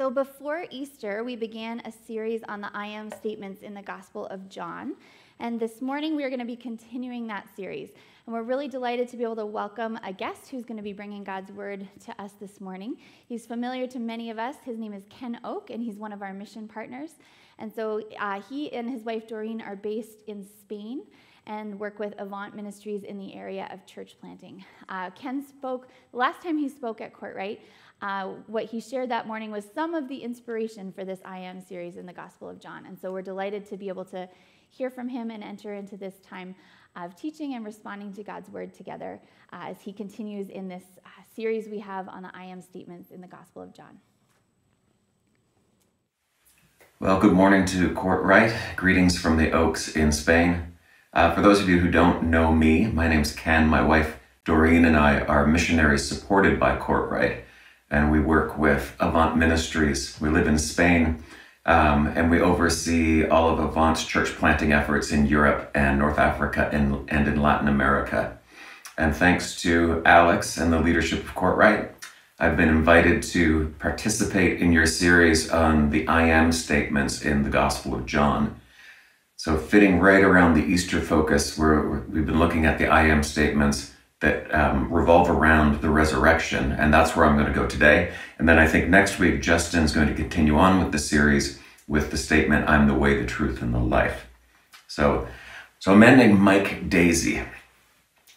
So, 0.00 0.08
before 0.08 0.64
Easter, 0.70 1.22
we 1.24 1.36
began 1.36 1.82
a 1.84 1.92
series 1.92 2.40
on 2.48 2.62
the 2.62 2.70
I 2.72 2.86
am 2.86 3.10
statements 3.10 3.60
in 3.60 3.74
the 3.74 3.82
Gospel 3.82 4.24
of 4.28 4.48
John. 4.48 4.94
And 5.40 5.60
this 5.60 5.82
morning, 5.82 6.16
we 6.16 6.24
are 6.24 6.30
going 6.30 6.40
to 6.40 6.46
be 6.46 6.56
continuing 6.56 7.26
that 7.26 7.54
series. 7.54 7.90
And 8.24 8.34
we're 8.34 8.44
really 8.44 8.66
delighted 8.66 9.08
to 9.08 9.18
be 9.18 9.24
able 9.24 9.36
to 9.36 9.44
welcome 9.44 9.98
a 10.02 10.10
guest 10.10 10.48
who's 10.48 10.64
going 10.64 10.78
to 10.78 10.82
be 10.82 10.94
bringing 10.94 11.22
God's 11.22 11.52
word 11.52 11.86
to 12.06 12.18
us 12.18 12.32
this 12.40 12.62
morning. 12.62 12.96
He's 13.26 13.44
familiar 13.44 13.86
to 13.88 13.98
many 13.98 14.30
of 14.30 14.38
us. 14.38 14.56
His 14.64 14.78
name 14.78 14.94
is 14.94 15.02
Ken 15.10 15.38
Oak, 15.44 15.68
and 15.68 15.82
he's 15.82 15.96
one 15.96 16.14
of 16.14 16.22
our 16.22 16.32
mission 16.32 16.66
partners. 16.66 17.10
And 17.58 17.70
so, 17.70 18.00
uh, 18.18 18.40
he 18.40 18.72
and 18.72 18.88
his 18.88 19.02
wife 19.02 19.28
Doreen 19.28 19.60
are 19.60 19.76
based 19.76 20.22
in 20.26 20.46
Spain 20.62 21.02
and 21.46 21.78
work 21.78 21.98
with 21.98 22.14
Avant 22.18 22.54
Ministries 22.54 23.02
in 23.02 23.18
the 23.18 23.34
area 23.34 23.68
of 23.72 23.84
church 23.84 24.16
planting. 24.20 24.64
Uh, 24.88 25.10
Ken 25.10 25.44
spoke, 25.46 25.88
last 26.12 26.42
time 26.42 26.56
he 26.56 26.68
spoke 26.68 27.00
at 27.00 27.12
Courtright, 27.12 27.58
uh, 28.02 28.28
what 28.46 28.64
he 28.64 28.80
shared 28.80 29.10
that 29.10 29.26
morning 29.26 29.50
was 29.50 29.64
some 29.74 29.94
of 29.94 30.08
the 30.08 30.18
inspiration 30.18 30.92
for 30.92 31.04
this 31.04 31.20
I 31.24 31.38
Am 31.38 31.60
series 31.60 31.96
in 31.96 32.06
the 32.06 32.12
Gospel 32.12 32.48
of 32.48 32.60
John. 32.60 32.86
And 32.86 32.98
so 32.98 33.12
we're 33.12 33.22
delighted 33.22 33.66
to 33.66 33.76
be 33.76 33.88
able 33.88 34.06
to 34.06 34.28
hear 34.70 34.90
from 34.90 35.08
him 35.08 35.30
and 35.30 35.42
enter 35.42 35.74
into 35.74 35.96
this 35.96 36.14
time 36.20 36.54
of 36.96 37.14
teaching 37.14 37.54
and 37.54 37.64
responding 37.64 38.12
to 38.14 38.22
God's 38.22 38.48
word 38.48 38.72
together 38.72 39.20
uh, 39.52 39.66
as 39.68 39.80
he 39.82 39.92
continues 39.92 40.48
in 40.48 40.68
this 40.68 40.84
uh, 41.04 41.08
series 41.34 41.68
we 41.68 41.78
have 41.80 42.08
on 42.08 42.22
the 42.22 42.30
I 42.32 42.44
Am 42.44 42.62
statements 42.62 43.10
in 43.10 43.20
the 43.20 43.28
Gospel 43.28 43.62
of 43.62 43.74
John. 43.74 43.98
Well, 46.98 47.20
good 47.20 47.32
morning 47.32 47.64
to 47.66 47.90
Courtright. 47.90 48.76
Greetings 48.76 49.18
from 49.18 49.36
the 49.36 49.50
Oaks 49.52 49.94
in 49.94 50.12
Spain. 50.12 50.74
Uh, 51.12 51.34
for 51.34 51.42
those 51.42 51.60
of 51.60 51.68
you 51.68 51.80
who 51.80 51.90
don't 51.90 52.24
know 52.24 52.52
me, 52.52 52.86
my 52.86 53.08
name's 53.08 53.32
Ken. 53.32 53.66
My 53.66 53.82
wife 53.82 54.16
Doreen 54.44 54.84
and 54.84 54.96
I 54.96 55.20
are 55.20 55.46
missionaries 55.46 56.08
supported 56.08 56.58
by 56.58 56.76
Courtright 56.76 57.42
and 57.90 58.10
we 58.10 58.20
work 58.20 58.56
with 58.56 58.94
Avant 59.00 59.36
Ministries. 59.36 60.16
We 60.20 60.28
live 60.28 60.46
in 60.46 60.58
Spain, 60.58 61.22
um, 61.66 62.06
and 62.08 62.30
we 62.30 62.40
oversee 62.40 63.26
all 63.26 63.50
of 63.50 63.58
Avant's 63.58 64.04
church 64.04 64.30
planting 64.36 64.72
efforts 64.72 65.10
in 65.10 65.26
Europe 65.26 65.70
and 65.74 65.98
North 65.98 66.18
Africa 66.18 66.68
and, 66.72 67.08
and 67.10 67.26
in 67.26 67.42
Latin 67.42 67.68
America. 67.68 68.38
And 68.96 69.14
thanks 69.14 69.60
to 69.62 70.02
Alex 70.04 70.56
and 70.56 70.72
the 70.72 70.80
leadership 70.80 71.20
of 71.20 71.34
Courtright, 71.34 71.90
I've 72.38 72.56
been 72.56 72.68
invited 72.68 73.22
to 73.24 73.74
participate 73.78 74.60
in 74.60 74.72
your 74.72 74.86
series 74.86 75.50
on 75.50 75.90
the 75.90 76.06
I 76.06 76.22
am 76.22 76.52
statements 76.52 77.22
in 77.22 77.42
the 77.42 77.50
Gospel 77.50 77.94
of 77.94 78.06
John. 78.06 78.60
So, 79.36 79.56
fitting 79.56 80.00
right 80.00 80.22
around 80.22 80.54
the 80.54 80.64
Easter 80.64 81.00
focus, 81.00 81.56
where 81.58 81.80
we've 81.80 82.26
been 82.26 82.38
looking 82.38 82.66
at 82.66 82.78
the 82.78 82.86
I 82.86 83.04
am 83.06 83.22
statements 83.22 83.92
that 84.20 84.54
um, 84.54 84.92
revolve 84.92 85.30
around 85.30 85.80
the 85.80 85.90
resurrection. 85.90 86.72
And 86.72 86.92
that's 86.92 87.16
where 87.16 87.24
I'm 87.24 87.36
going 87.36 87.46
to 87.46 87.52
go 87.52 87.66
today. 87.66 88.12
And 88.38 88.48
then 88.48 88.58
I 88.58 88.66
think 88.66 88.88
next 88.88 89.18
week, 89.18 89.42
Justin's 89.42 89.92
going 89.92 90.08
to 90.08 90.14
continue 90.14 90.56
on 90.56 90.82
with 90.82 90.92
the 90.92 90.98
series 90.98 91.58
with 91.88 92.10
the 92.10 92.16
statement, 92.16 92.68
I'm 92.68 92.86
the 92.86 92.94
way, 92.94 93.18
the 93.18 93.26
truth, 93.26 93.62
and 93.62 93.74
the 93.74 93.80
life. 93.80 94.26
So, 94.86 95.26
so 95.80 95.92
a 95.92 95.96
man 95.96 96.18
named 96.18 96.38
Mike 96.38 96.88
Daisey. 96.88 97.46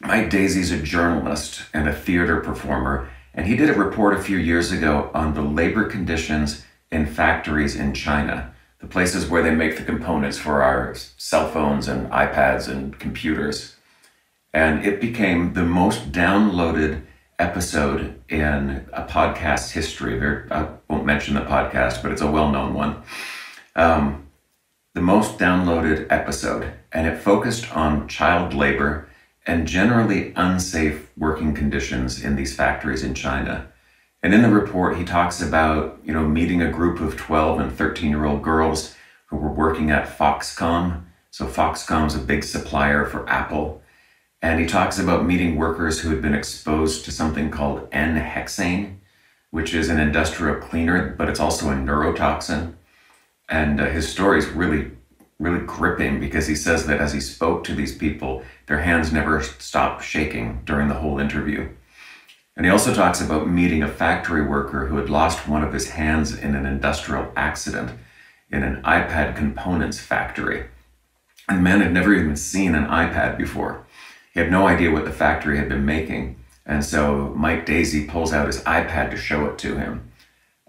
Mike 0.02 0.30
Daisey's 0.30 0.72
a 0.72 0.82
journalist 0.82 1.66
and 1.74 1.88
a 1.88 1.94
theater 1.94 2.40
performer. 2.40 3.10
And 3.36 3.46
he 3.46 3.56
did 3.56 3.70
a 3.70 3.74
report 3.74 4.18
a 4.18 4.22
few 4.24 4.38
years 4.38 4.72
ago 4.72 5.12
on 5.14 5.34
the 5.34 5.42
labor 5.42 5.86
conditions 5.86 6.66
in 6.92 7.06
factories 7.06 7.76
in 7.76 7.94
China, 7.94 8.54
the 8.80 8.88
places 8.88 9.28
where 9.28 9.44
they 9.44 9.54
make 9.54 9.78
the 9.78 9.84
components 9.84 10.38
for 10.38 10.64
our 10.64 10.96
cell 10.96 11.50
phones 11.50 11.88
and 11.88 12.10
iPads 12.10 12.68
and 12.68 12.98
computers 13.00 13.73
and 14.54 14.86
it 14.86 15.02
became 15.02 15.54
the 15.54 15.64
most 15.64 16.12
downloaded 16.12 17.02
episode 17.40 18.22
in 18.30 18.86
a 18.94 19.04
podcast 19.04 19.72
history. 19.72 20.22
I 20.52 20.68
won't 20.88 21.06
mention 21.06 21.34
the 21.34 21.42
podcast, 21.42 22.04
but 22.04 22.12
it's 22.12 22.22
a 22.22 22.32
well 22.32 22.52
known 22.52 22.74
one. 22.74 23.04
Um, 23.76 24.28
the 24.94 25.02
most 25.02 25.40
downloaded 25.40 26.06
episode, 26.12 26.72
and 26.92 27.08
it 27.08 27.18
focused 27.18 27.76
on 27.76 28.08
child 28.08 28.54
labor 28.54 29.10
and 29.46 29.68
generally 29.68 30.32
unsafe 30.36 31.10
working 31.18 31.54
conditions 31.54 32.24
in 32.24 32.36
these 32.36 32.56
factories 32.56 33.04
in 33.04 33.16
China. 33.16 33.68
And 34.22 34.34
in 34.34 34.42
the 34.42 34.50
report, 34.50 34.98
he 34.98 35.04
talks 35.04 35.42
about 35.42 36.00
you 36.06 36.14
know 36.14 36.28
meeting 36.28 36.62
a 36.62 36.72
group 36.72 37.00
of 37.00 37.18
12 37.18 37.60
and 37.60 37.72
13 37.72 38.12
year 38.12 38.26
old 38.26 38.44
girls 38.44 38.96
who 39.26 39.38
were 39.38 39.52
working 39.52 39.90
at 39.90 40.18
Foxconn. 40.18 41.02
So 41.32 41.48
Foxconn 41.48 42.06
is 42.06 42.16
a 42.16 42.20
big 42.20 42.44
supplier 42.44 43.06
for 43.06 43.28
Apple 43.28 43.82
and 44.44 44.60
he 44.60 44.66
talks 44.66 45.00
about 45.00 45.26
meeting 45.26 45.56
workers 45.56 46.02
who 46.02 46.10
had 46.10 46.22
been 46.22 46.34
exposed 46.34 47.06
to 47.06 47.12
something 47.12 47.50
called 47.50 47.88
N-hexane, 47.94 48.98
which 49.52 49.74
is 49.74 49.88
an 49.88 50.02
industrial 50.02 50.58
cleaner, 50.58 51.16
but 51.18 51.30
it's 51.30 51.40
also 51.40 51.70
a 51.70 51.74
neurotoxin. 51.74 52.74
And 53.48 53.80
uh, 53.80 53.86
his 53.86 54.10
story 54.10 54.40
is 54.40 54.48
really, 54.48 54.92
really 55.40 55.66
gripping 55.66 56.20
because 56.20 56.46
he 56.46 56.56
says 56.56 56.86
that 56.88 57.00
as 57.00 57.14
he 57.14 57.22
spoke 57.22 57.64
to 57.64 57.74
these 57.74 57.98
people, 57.98 58.44
their 58.68 58.82
hands 58.82 59.14
never 59.14 59.42
stopped 59.42 60.04
shaking 60.04 60.62
during 60.66 60.90
the 60.90 60.96
whole 60.96 61.20
interview. 61.20 61.70
And 62.58 62.66
he 62.66 62.72
also 62.72 62.94
talks 62.94 63.22
about 63.22 63.50
meeting 63.50 63.82
a 63.82 63.88
factory 63.88 64.46
worker 64.46 64.88
who 64.88 64.98
had 64.98 65.10
lost 65.10 65.48
one 65.48 65.64
of 65.64 65.72
his 65.72 65.92
hands 65.92 66.38
in 66.38 66.54
an 66.54 66.66
industrial 66.66 67.32
accident 67.38 67.92
in 68.52 68.62
an 68.62 68.82
iPad 68.84 69.38
components 69.38 70.02
factory. 70.02 70.66
And 71.48 71.60
the 71.60 71.62
man 71.62 71.80
had 71.80 71.94
never 71.94 72.14
even 72.14 72.36
seen 72.36 72.76
an 72.76 72.88
iPad 72.88 73.38
before. 73.38 73.86
He 74.34 74.40
had 74.40 74.52
no 74.52 74.68
idea 74.68 74.92
what 74.92 75.06
the 75.06 75.12
factory 75.12 75.58
had 75.58 75.70
been 75.70 75.86
making. 75.86 76.38
And 76.66 76.84
so 76.84 77.34
Mike 77.36 77.66
Daisey 77.66 78.08
pulls 78.08 78.34
out 78.34 78.48
his 78.48 78.62
iPad 78.62 79.12
to 79.12 79.18
show 79.18 79.46
it 79.46 79.58
to 79.60 79.78
him. 79.78 80.12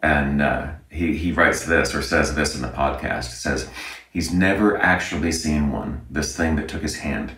And 0.03 0.43
uh, 0.43 0.73
he, 0.91 1.17
he 1.17 1.33
writes 1.33 1.65
this 1.65 1.95
or 1.95 2.03
says 2.03 2.35
this 2.35 2.55
in 2.55 2.61
the 2.61 2.69
podcast. 2.69 3.31
says, 3.31 3.71
he's 4.11 4.33
never 4.33 4.77
actually 4.77 5.33
seen 5.33 5.73
one, 5.73 6.05
this 6.11 6.37
thing 6.37 6.57
that 6.57 6.69
took 6.69 6.83
his 6.83 6.97
hand. 6.97 7.33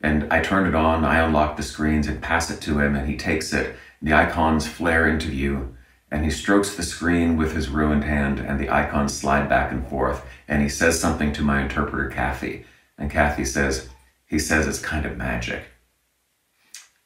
And 0.00 0.32
I 0.32 0.40
turn 0.40 0.66
it 0.66 0.74
on, 0.74 1.04
I 1.04 1.18
unlock 1.18 1.58
the 1.58 1.62
screens 1.62 2.06
and 2.06 2.22
pass 2.22 2.50
it 2.50 2.62
to 2.62 2.78
him, 2.78 2.96
and 2.96 3.06
he 3.06 3.18
takes 3.18 3.52
it. 3.52 3.76
The 4.00 4.14
icons 4.14 4.66
flare 4.66 5.06
into 5.06 5.28
view, 5.28 5.76
and 6.10 6.24
he 6.24 6.30
strokes 6.30 6.74
the 6.74 6.82
screen 6.82 7.36
with 7.36 7.54
his 7.54 7.68
ruined 7.68 8.04
hand, 8.04 8.38
and 8.38 8.58
the 8.58 8.70
icons 8.70 9.14
slide 9.14 9.50
back 9.50 9.70
and 9.70 9.86
forth. 9.86 10.24
And 10.48 10.62
he 10.62 10.70
says 10.70 10.98
something 10.98 11.34
to 11.34 11.42
my 11.42 11.60
interpreter, 11.60 12.08
Kathy. 12.08 12.64
And 12.96 13.10
Kathy 13.10 13.44
says, 13.44 13.89
he 14.30 14.38
says 14.38 14.68
it's 14.68 14.78
kind 14.78 15.04
of 15.04 15.16
magic. 15.16 15.64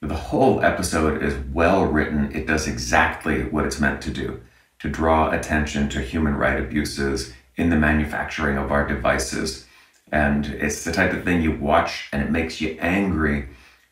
The 0.02 0.14
whole 0.14 0.62
episode 0.62 1.22
is 1.22 1.34
well 1.54 1.86
written. 1.86 2.30
It 2.36 2.46
does 2.46 2.68
exactly 2.68 3.44
what 3.44 3.64
it's 3.64 3.80
meant 3.80 4.02
to 4.02 4.10
do 4.10 4.42
to 4.80 4.90
draw 4.90 5.30
attention 5.30 5.88
to 5.88 6.02
human 6.02 6.36
right 6.36 6.60
abuses 6.60 7.32
in 7.56 7.70
the 7.70 7.76
manufacturing 7.76 8.58
of 8.58 8.70
our 8.70 8.86
devices. 8.86 9.66
And 10.12 10.44
it's 10.44 10.84
the 10.84 10.92
type 10.92 11.14
of 11.14 11.24
thing 11.24 11.40
you 11.40 11.52
watch 11.52 12.10
and 12.12 12.22
it 12.22 12.30
makes 12.30 12.60
you 12.60 12.76
angry 12.78 13.48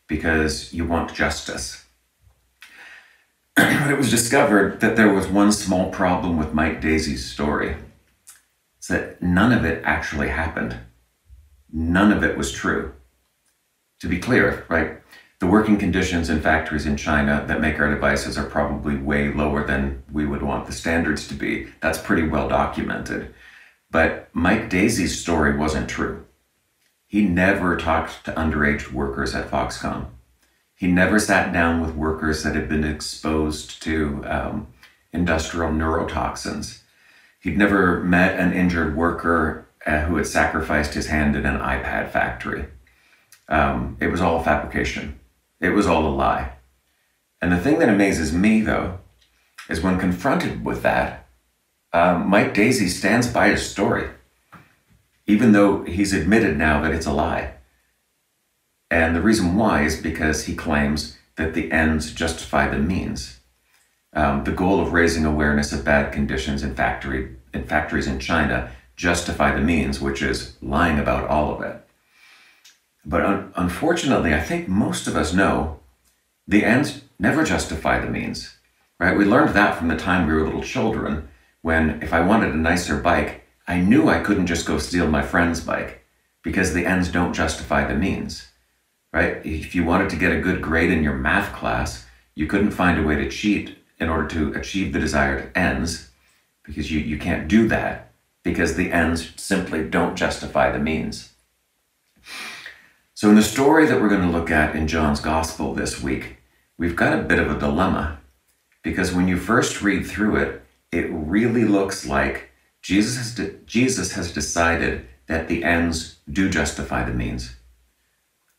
because 0.07 0.75
you 0.75 0.85
want 0.85 1.15
justice. 1.15 1.87
but 3.57 3.91
it 3.91 3.97
was 3.97 4.11
discovered 4.11 4.81
that 4.81 4.97
there 4.97 5.15
was 5.15 5.27
one 5.27 5.53
small 5.53 5.91
problem 5.91 6.37
with 6.37 6.53
Mike 6.53 6.83
Daisey's 6.83 7.25
story. 7.25 7.77
It's 8.77 8.89
that 8.89 9.23
none 9.23 9.53
of 9.53 9.65
it 9.65 9.83
actually 9.87 10.29
happened. 10.29 10.77
None 11.73 12.13
of 12.13 12.23
it 12.23 12.37
was 12.37 12.53
true 12.53 12.93
to 14.03 14.09
be 14.09 14.19
clear, 14.19 14.67
right, 14.69 15.01
the 15.39 15.47
working 15.47 15.79
conditions 15.79 16.29
in 16.29 16.43
factories 16.43 16.87
in 16.87 16.97
China 16.97 17.45
that 17.47 17.61
make 17.61 17.79
our 17.79 17.89
devices 17.89 18.37
are 18.37 18.51
probably 18.51 18.97
way 18.97 19.33
lower 19.33 19.65
than 19.65 20.03
we 20.11 20.27
would 20.27 20.43
want 20.43 20.67
the 20.67 20.73
standards 20.73 21.29
to 21.29 21.35
be. 21.35 21.69
That's 21.81 21.99
pretty 21.99 22.27
well 22.27 22.49
documented. 22.49 23.33
But 23.93 24.29
Mike 24.33 24.69
Daisey's 24.69 25.21
story 25.21 25.57
wasn't 25.57 25.89
true. 25.89 26.27
He 27.07 27.23
never 27.23 27.77
talked 27.77 28.25
to 28.25 28.33
underage 28.33 28.91
workers 28.91 29.37
at 29.37 29.49
Foxconn. 29.49 30.07
He 30.75 30.89
never 30.89 31.21
sat 31.21 31.53
down 31.53 31.81
with 31.81 31.95
workers 31.95 32.43
that 32.43 32.57
had 32.57 32.69
been 32.69 32.83
exposed 32.83 33.81
to 33.85 34.25
um, 34.27 34.67
industrial 35.13 35.71
neurotoxins. 35.71 36.81
He'd 37.39 37.57
never 37.57 38.03
met 38.03 38.37
an 38.37 38.53
injured 38.53 38.97
worker 38.97 39.69
uh, 39.87 40.01
who 40.01 40.17
had 40.17 40.27
sacrificed 40.27 40.95
his 40.95 41.07
hand 41.07 41.37
in 41.37 41.47
an 41.47 41.61
iPad 41.61 42.11
factory. 42.11 42.67
Um, 43.53 43.99
it 44.01 44.09
was 44.09 44.23
all 44.23 44.43
fabrication. 44.43 45.21
It 45.61 45.71
was 45.71 45.87
all 45.87 46.07
a 46.07 46.09
lie. 46.09 46.53
And 47.43 47.53
the 47.53 47.59
thing 47.59 47.79
that 47.81 47.91
amazes 47.91 48.33
me, 48.33 48.63
though, 48.63 48.99
is 49.69 49.83
when 49.83 49.99
confronted 49.99 50.65
with 50.65 50.83
that, 50.83 51.29
um, 51.93 52.31
Mike 52.31 52.55
Daisey 52.55 52.89
stands 52.89 53.27
by 53.27 53.49
his 53.49 53.69
story, 53.69 54.09
even 55.27 55.53
though 55.53 55.85
he's 55.85 56.15
admitted 56.15 56.57
now 56.57 56.81
that 56.81 56.95
it's 56.95 57.05
a 57.05 57.13
lie. 57.13 57.53
And 58.91 59.15
the 59.15 59.21
reason 59.21 59.55
why 59.55 59.83
is 59.83 60.01
because 60.01 60.45
he 60.45 60.55
claims 60.55 61.19
that 61.37 61.53
the 61.53 61.71
ends 61.71 62.13
justify 62.13 62.69
the 62.69 62.79
means. 62.79 63.41
Um, 64.15 64.45
the 64.45 64.53
goal 64.53 64.81
of 64.81 64.95
raising 64.95 65.27
awareness 65.27 65.73
of 65.73 65.85
bad 65.85 66.11
conditions 66.11 66.63
in 66.63 66.75
factory 66.75 67.37
in 67.53 67.65
factories 67.65 68.07
in 68.07 68.19
China 68.19 68.71
justify 68.97 69.55
the 69.55 69.61
means, 69.61 70.01
which 70.01 70.23
is 70.23 70.57
lying 70.63 70.99
about 70.99 71.29
all 71.29 71.55
of 71.55 71.61
it. 71.61 71.82
But 73.05 73.25
un- 73.25 73.53
unfortunately, 73.57 74.35
I 74.35 74.41
think 74.41 74.69
most 74.69 75.07
of 75.07 75.17
us 75.17 75.33
know 75.33 75.81
the 76.47 76.65
ends 76.65 77.03
never 77.19 77.45
justify 77.45 77.99
the 77.99 78.11
means, 78.11 78.57
right? 78.99 79.17
We 79.17 79.25
learned 79.25 79.55
that 79.55 79.77
from 79.79 79.89
the 79.89 79.97
time 79.97 80.27
we 80.27 80.35
were 80.35 80.45
little 80.45 80.63
children. 80.63 81.29
when 81.63 82.03
if 82.03 82.13
I 82.13 82.21
wanted 82.21 82.53
a 82.53 82.57
nicer 82.57 82.97
bike, 82.97 83.47
I 83.69 83.79
knew 83.79 84.09
I 84.09 84.21
couldn't 84.21 84.49
just 84.49 84.67
go 84.67 84.79
steal 84.79 85.07
my 85.07 85.23
friend's 85.23 85.61
bike 85.61 86.05
because 86.43 86.75
the 86.75 86.87
ends 86.87 87.09
don't 87.09 87.33
justify 87.33 87.87
the 87.87 87.95
means, 87.95 88.49
right? 89.13 89.45
If 89.47 89.75
you 89.75 89.85
wanted 89.85 90.11
to 90.11 90.17
get 90.17 90.33
a 90.33 90.41
good 90.41 90.61
grade 90.61 90.91
in 90.91 91.05
your 91.05 91.15
math 91.15 91.55
class, 91.55 92.05
you 92.35 92.47
couldn't 92.47 92.73
find 92.73 92.99
a 92.99 93.07
way 93.07 93.15
to 93.17 93.29
cheat 93.29 93.79
in 94.01 94.09
order 94.09 94.27
to 94.29 94.59
achieve 94.59 94.93
the 94.93 94.99
desired 94.99 95.53
ends 95.55 96.11
because 96.65 96.91
you, 96.91 96.99
you 96.99 97.19
can't 97.19 97.47
do 97.47 97.69
that 97.69 98.11
because 98.43 98.75
the 98.75 98.91
ends 98.91 99.33
simply 99.37 99.89
don't 99.89 100.17
justify 100.17 100.73
the 100.73 100.79
means. 100.81 101.32
So, 103.23 103.29
in 103.29 103.37
the 103.37 103.43
story 103.45 103.87
that 103.87 104.01
we're 104.01 104.09
going 104.09 104.29
to 104.29 104.37
look 104.37 104.51
at 104.51 104.75
in 104.75 104.89
John's 104.89 105.21
Gospel 105.21 105.75
this 105.75 106.03
week, 106.03 106.39
we've 106.77 106.97
got 106.97 107.17
a 107.17 107.23
bit 107.23 107.39
of 107.39 107.53
a 107.53 107.57
dilemma 107.57 108.19
because 108.83 109.15
when 109.15 109.29
you 109.29 109.37
first 109.37 109.81
read 109.81 110.05
through 110.05 110.39
it, 110.39 110.65
it 110.91 111.07
really 111.09 111.65
looks 111.65 112.05
like 112.05 112.51
Jesus 112.81 113.17
has, 113.19 113.33
de- 113.33 113.53
Jesus 113.65 114.15
has 114.15 114.33
decided 114.33 115.07
that 115.29 115.47
the 115.47 115.63
ends 115.63 116.17
do 116.33 116.51
justify 116.51 117.05
the 117.05 117.15
means. 117.15 117.55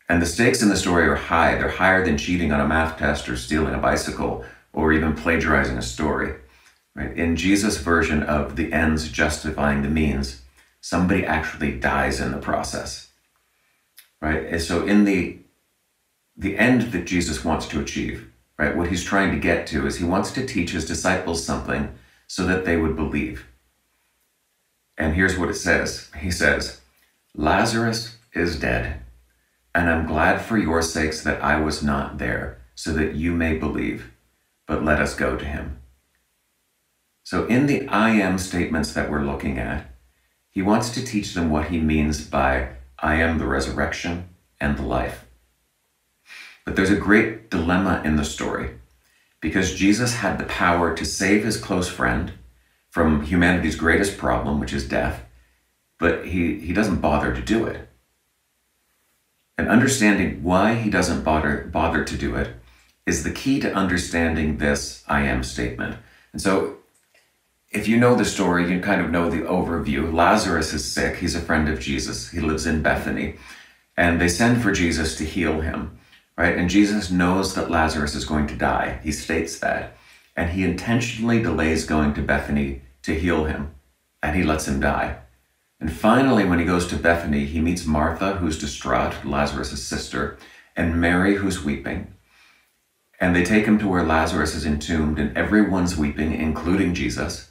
And 0.07 0.21
the 0.21 0.25
stakes 0.25 0.61
in 0.61 0.69
the 0.69 0.77
story 0.77 1.09
are 1.09 1.15
high. 1.15 1.55
They're 1.55 1.67
higher 1.67 2.05
than 2.05 2.17
cheating 2.17 2.53
on 2.53 2.61
a 2.61 2.65
math 2.65 2.97
test 2.97 3.27
or 3.27 3.35
stealing 3.35 3.73
a 3.73 3.79
bicycle 3.79 4.45
or 4.71 4.93
even 4.93 5.13
plagiarizing 5.13 5.77
a 5.77 5.81
story. 5.81 6.35
Right? 6.95 7.11
In 7.17 7.35
Jesus' 7.35 7.79
version 7.79 8.23
of 8.23 8.55
the 8.55 8.71
ends 8.71 9.09
justifying 9.09 9.81
the 9.81 9.89
means, 9.89 10.41
somebody 10.79 11.25
actually 11.25 11.77
dies 11.77 12.21
in 12.21 12.31
the 12.31 12.37
process. 12.37 13.02
Right? 14.23 14.45
And 14.45 14.61
so 14.61 14.85
in 14.87 15.03
the 15.03 15.39
the 16.37 16.57
end 16.57 16.93
that 16.93 17.05
Jesus 17.05 17.43
wants 17.43 17.67
to 17.67 17.81
achieve, 17.81 18.31
right? 18.57 18.75
What 18.75 18.87
he's 18.87 19.03
trying 19.03 19.31
to 19.31 19.39
get 19.39 19.67
to 19.67 19.85
is 19.85 19.97
he 19.97 20.05
wants 20.05 20.31
to 20.31 20.45
teach 20.45 20.71
his 20.71 20.87
disciples 20.87 21.45
something 21.45 21.93
so 22.25 22.45
that 22.45 22.63
they 22.63 22.77
would 22.77 22.95
believe. 22.95 23.45
And 24.97 25.13
here's 25.13 25.37
what 25.37 25.49
it 25.49 25.55
says. 25.55 26.09
He 26.17 26.31
says, 26.31 26.79
Lazarus 27.35 28.17
is 28.33 28.57
dead, 28.57 29.01
and 29.75 29.89
I'm 29.89 30.07
glad 30.07 30.41
for 30.41 30.57
your 30.57 30.81
sakes 30.81 31.21
that 31.23 31.43
I 31.43 31.59
was 31.59 31.83
not 31.83 32.17
there, 32.17 32.59
so 32.75 32.93
that 32.93 33.15
you 33.15 33.33
may 33.33 33.57
believe. 33.57 34.11
But 34.65 34.85
let 34.85 35.01
us 35.01 35.15
go 35.15 35.35
to 35.35 35.45
him. 35.45 35.79
So, 37.23 37.45
in 37.47 37.65
the 37.65 37.87
I 37.89 38.11
am 38.11 38.37
statements 38.37 38.93
that 38.93 39.11
we're 39.11 39.25
looking 39.25 39.59
at, 39.59 39.85
he 40.49 40.61
wants 40.61 40.89
to 40.91 41.05
teach 41.05 41.33
them 41.33 41.49
what 41.49 41.67
he 41.67 41.79
means 41.79 42.25
by 42.25 42.69
I 43.03 43.15
am 43.15 43.37
the 43.37 43.45
resurrection 43.45 44.29
and 44.61 44.77
the 44.77 44.83
life. 44.83 45.25
But 46.65 46.77
there's 46.77 46.89
a 46.89 46.95
great 46.95 47.49
dilemma 47.49 48.01
in 48.05 48.15
the 48.15 48.23
story 48.23 48.71
because 49.41 49.75
Jesus 49.75 50.15
had 50.15 50.39
the 50.39 50.45
power 50.45 50.95
to 50.95 51.05
save 51.05 51.43
his 51.43 51.57
close 51.57 51.89
friend 51.89 52.31
from 52.89 53.23
humanity's 53.23 53.75
greatest 53.75 54.17
problem, 54.17 54.59
which 54.59 54.71
is 54.71 54.87
death, 54.87 55.25
but 55.99 56.25
he, 56.25 56.59
he 56.59 56.71
doesn't 56.71 57.01
bother 57.01 57.33
to 57.35 57.41
do 57.41 57.65
it. 57.65 57.89
And 59.57 59.67
understanding 59.67 60.41
why 60.41 60.75
he 60.75 60.89
doesn't 60.89 61.23
bother, 61.23 61.69
bother 61.71 62.05
to 62.05 62.17
do 62.17 62.35
it 62.35 62.55
is 63.05 63.23
the 63.23 63.31
key 63.31 63.59
to 63.59 63.73
understanding 63.73 64.57
this 64.57 65.03
I 65.07 65.23
am 65.23 65.43
statement. 65.43 65.97
And 66.31 66.41
so 66.41 66.77
if 67.73 67.87
you 67.87 67.97
know 67.97 68.15
the 68.15 68.23
story, 68.23 68.71
you 68.71 68.79
kind 68.79 69.01
of 69.01 69.09
know 69.09 69.29
the 69.29 69.41
overview. 69.41 70.13
Lazarus 70.13 70.73
is 70.73 70.89
sick. 70.89 71.17
He's 71.17 71.35
a 71.35 71.41
friend 71.41 71.67
of 71.67 71.79
Jesus. 71.79 72.29
He 72.29 72.39
lives 72.39 72.67
in 72.67 72.83
Bethany. 72.83 73.35
And 73.97 74.21
they 74.21 74.27
send 74.27 74.61
for 74.61 74.71
Jesus 74.71 75.17
to 75.17 75.25
heal 75.25 75.61
him, 75.61 75.97
right? 76.37 76.55
And 76.55 76.69
Jesus 76.69 77.09
knows 77.09 77.55
that 77.55 77.71
Lazarus 77.71 78.13
is 78.13 78.25
going 78.25 78.45
to 78.47 78.55
die. 78.55 78.99
He 79.03 79.11
states 79.11 79.57
that. 79.59 79.97
And 80.35 80.51
he 80.51 80.63
intentionally 80.63 81.41
delays 81.41 81.85
going 81.85 82.13
to 82.13 82.21
Bethany 82.21 82.83
to 83.03 83.19
heal 83.19 83.45
him. 83.45 83.73
And 84.21 84.35
he 84.35 84.43
lets 84.43 84.67
him 84.67 84.79
die. 84.79 85.17
And 85.79 85.91
finally, 85.91 86.45
when 86.45 86.59
he 86.59 86.65
goes 86.65 86.87
to 86.87 86.95
Bethany, 86.95 87.45
he 87.45 87.59
meets 87.59 87.85
Martha, 87.85 88.35
who's 88.35 88.57
distraught, 88.57 89.25
Lazarus' 89.25 89.83
sister, 89.83 90.37
and 90.75 91.01
Mary, 91.01 91.35
who's 91.35 91.63
weeping. 91.63 92.13
And 93.19 93.35
they 93.35 93.43
take 93.43 93.65
him 93.65 93.79
to 93.79 93.87
where 93.87 94.03
Lazarus 94.03 94.55
is 94.55 94.65
entombed, 94.65 95.19
and 95.19 95.35
everyone's 95.35 95.97
weeping, 95.97 96.33
including 96.33 96.93
Jesus. 96.93 97.49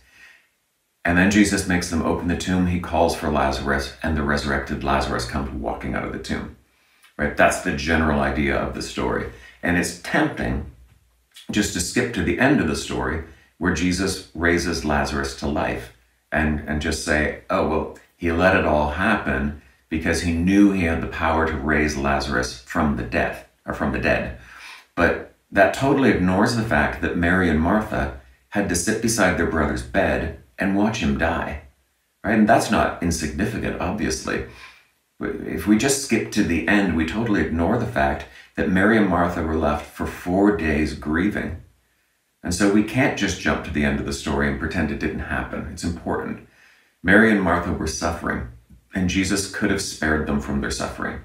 And 1.04 1.18
then 1.18 1.30
Jesus 1.30 1.66
makes 1.66 1.90
them 1.90 2.02
open 2.02 2.28
the 2.28 2.36
tomb. 2.36 2.68
He 2.68 2.78
calls 2.78 3.16
for 3.16 3.30
Lazarus, 3.30 3.94
and 4.02 4.16
the 4.16 4.22
resurrected 4.22 4.84
Lazarus 4.84 5.24
comes 5.24 5.50
walking 5.50 5.94
out 5.94 6.04
of 6.04 6.12
the 6.12 6.18
tomb. 6.18 6.56
Right? 7.18 7.36
That's 7.36 7.62
the 7.62 7.76
general 7.76 8.20
idea 8.20 8.56
of 8.56 8.74
the 8.74 8.82
story. 8.82 9.30
And 9.62 9.76
it's 9.76 10.00
tempting 10.02 10.70
just 11.50 11.72
to 11.74 11.80
skip 11.80 12.14
to 12.14 12.22
the 12.22 12.38
end 12.38 12.60
of 12.60 12.68
the 12.68 12.76
story 12.76 13.24
where 13.58 13.74
Jesus 13.74 14.28
raises 14.34 14.84
Lazarus 14.84 15.36
to 15.36 15.46
life 15.46 15.92
and, 16.30 16.60
and 16.66 16.80
just 16.80 17.04
say, 17.04 17.42
oh, 17.50 17.68
well, 17.68 17.98
he 18.16 18.32
let 18.32 18.56
it 18.56 18.64
all 18.64 18.90
happen 18.90 19.60
because 19.88 20.22
he 20.22 20.32
knew 20.32 20.72
he 20.72 20.84
had 20.84 21.02
the 21.02 21.06
power 21.08 21.46
to 21.46 21.56
raise 21.56 21.96
Lazarus 21.96 22.60
from 22.60 22.96
the 22.96 23.02
death 23.02 23.46
or 23.66 23.74
from 23.74 23.92
the 23.92 23.98
dead. 23.98 24.38
But 24.94 25.34
that 25.50 25.74
totally 25.74 26.10
ignores 26.10 26.56
the 26.56 26.62
fact 26.62 27.02
that 27.02 27.16
Mary 27.16 27.50
and 27.50 27.60
Martha 27.60 28.20
had 28.50 28.68
to 28.68 28.76
sit 28.76 29.02
beside 29.02 29.36
their 29.36 29.50
brother's 29.50 29.82
bed 29.82 30.41
and 30.62 30.76
watch 30.76 30.98
him 30.98 31.18
die. 31.18 31.62
Right? 32.24 32.38
And 32.38 32.48
that's 32.48 32.70
not 32.70 33.02
insignificant, 33.02 33.80
obviously. 33.80 34.46
If 35.20 35.66
we 35.66 35.76
just 35.76 36.04
skip 36.04 36.32
to 36.32 36.42
the 36.42 36.66
end, 36.68 36.96
we 36.96 37.06
totally 37.06 37.42
ignore 37.42 37.78
the 37.78 37.86
fact 37.86 38.26
that 38.56 38.70
Mary 38.70 38.96
and 38.96 39.08
Martha 39.08 39.42
were 39.42 39.56
left 39.56 39.86
for 39.86 40.06
four 40.06 40.56
days 40.56 40.94
grieving. 40.94 41.62
And 42.42 42.54
so 42.54 42.72
we 42.72 42.82
can't 42.82 43.18
just 43.18 43.40
jump 43.40 43.64
to 43.64 43.70
the 43.70 43.84
end 43.84 44.00
of 44.00 44.06
the 44.06 44.12
story 44.12 44.48
and 44.48 44.58
pretend 44.58 44.90
it 44.90 44.98
didn't 44.98 45.20
happen. 45.20 45.68
It's 45.72 45.84
important. 45.84 46.48
Mary 47.02 47.30
and 47.30 47.42
Martha 47.42 47.72
were 47.72 47.86
suffering, 47.86 48.48
and 48.94 49.08
Jesus 49.08 49.50
could 49.50 49.70
have 49.70 49.82
spared 49.82 50.26
them 50.26 50.40
from 50.40 50.60
their 50.60 50.70
suffering. 50.70 51.20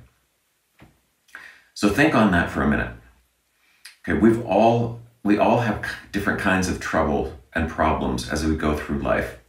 So 1.74 1.89
think 1.89 2.16
on 2.16 2.31
that 2.31 2.50
for 2.50 2.62
a 2.62 2.68
minute. 2.68 2.92
Okay, 4.07 4.18
we've 4.18 4.44
all 4.45 5.01
we 5.24 5.38
all 5.38 5.60
have 5.60 5.86
different 6.12 6.39
kinds 6.39 6.69
of 6.69 6.80
trouble 6.80 7.38
and 7.57 7.69
problems 7.69 8.30
as 8.30 8.45
we 8.45 8.56
go 8.56 8.77
through 8.77 9.00
life. 9.00 9.39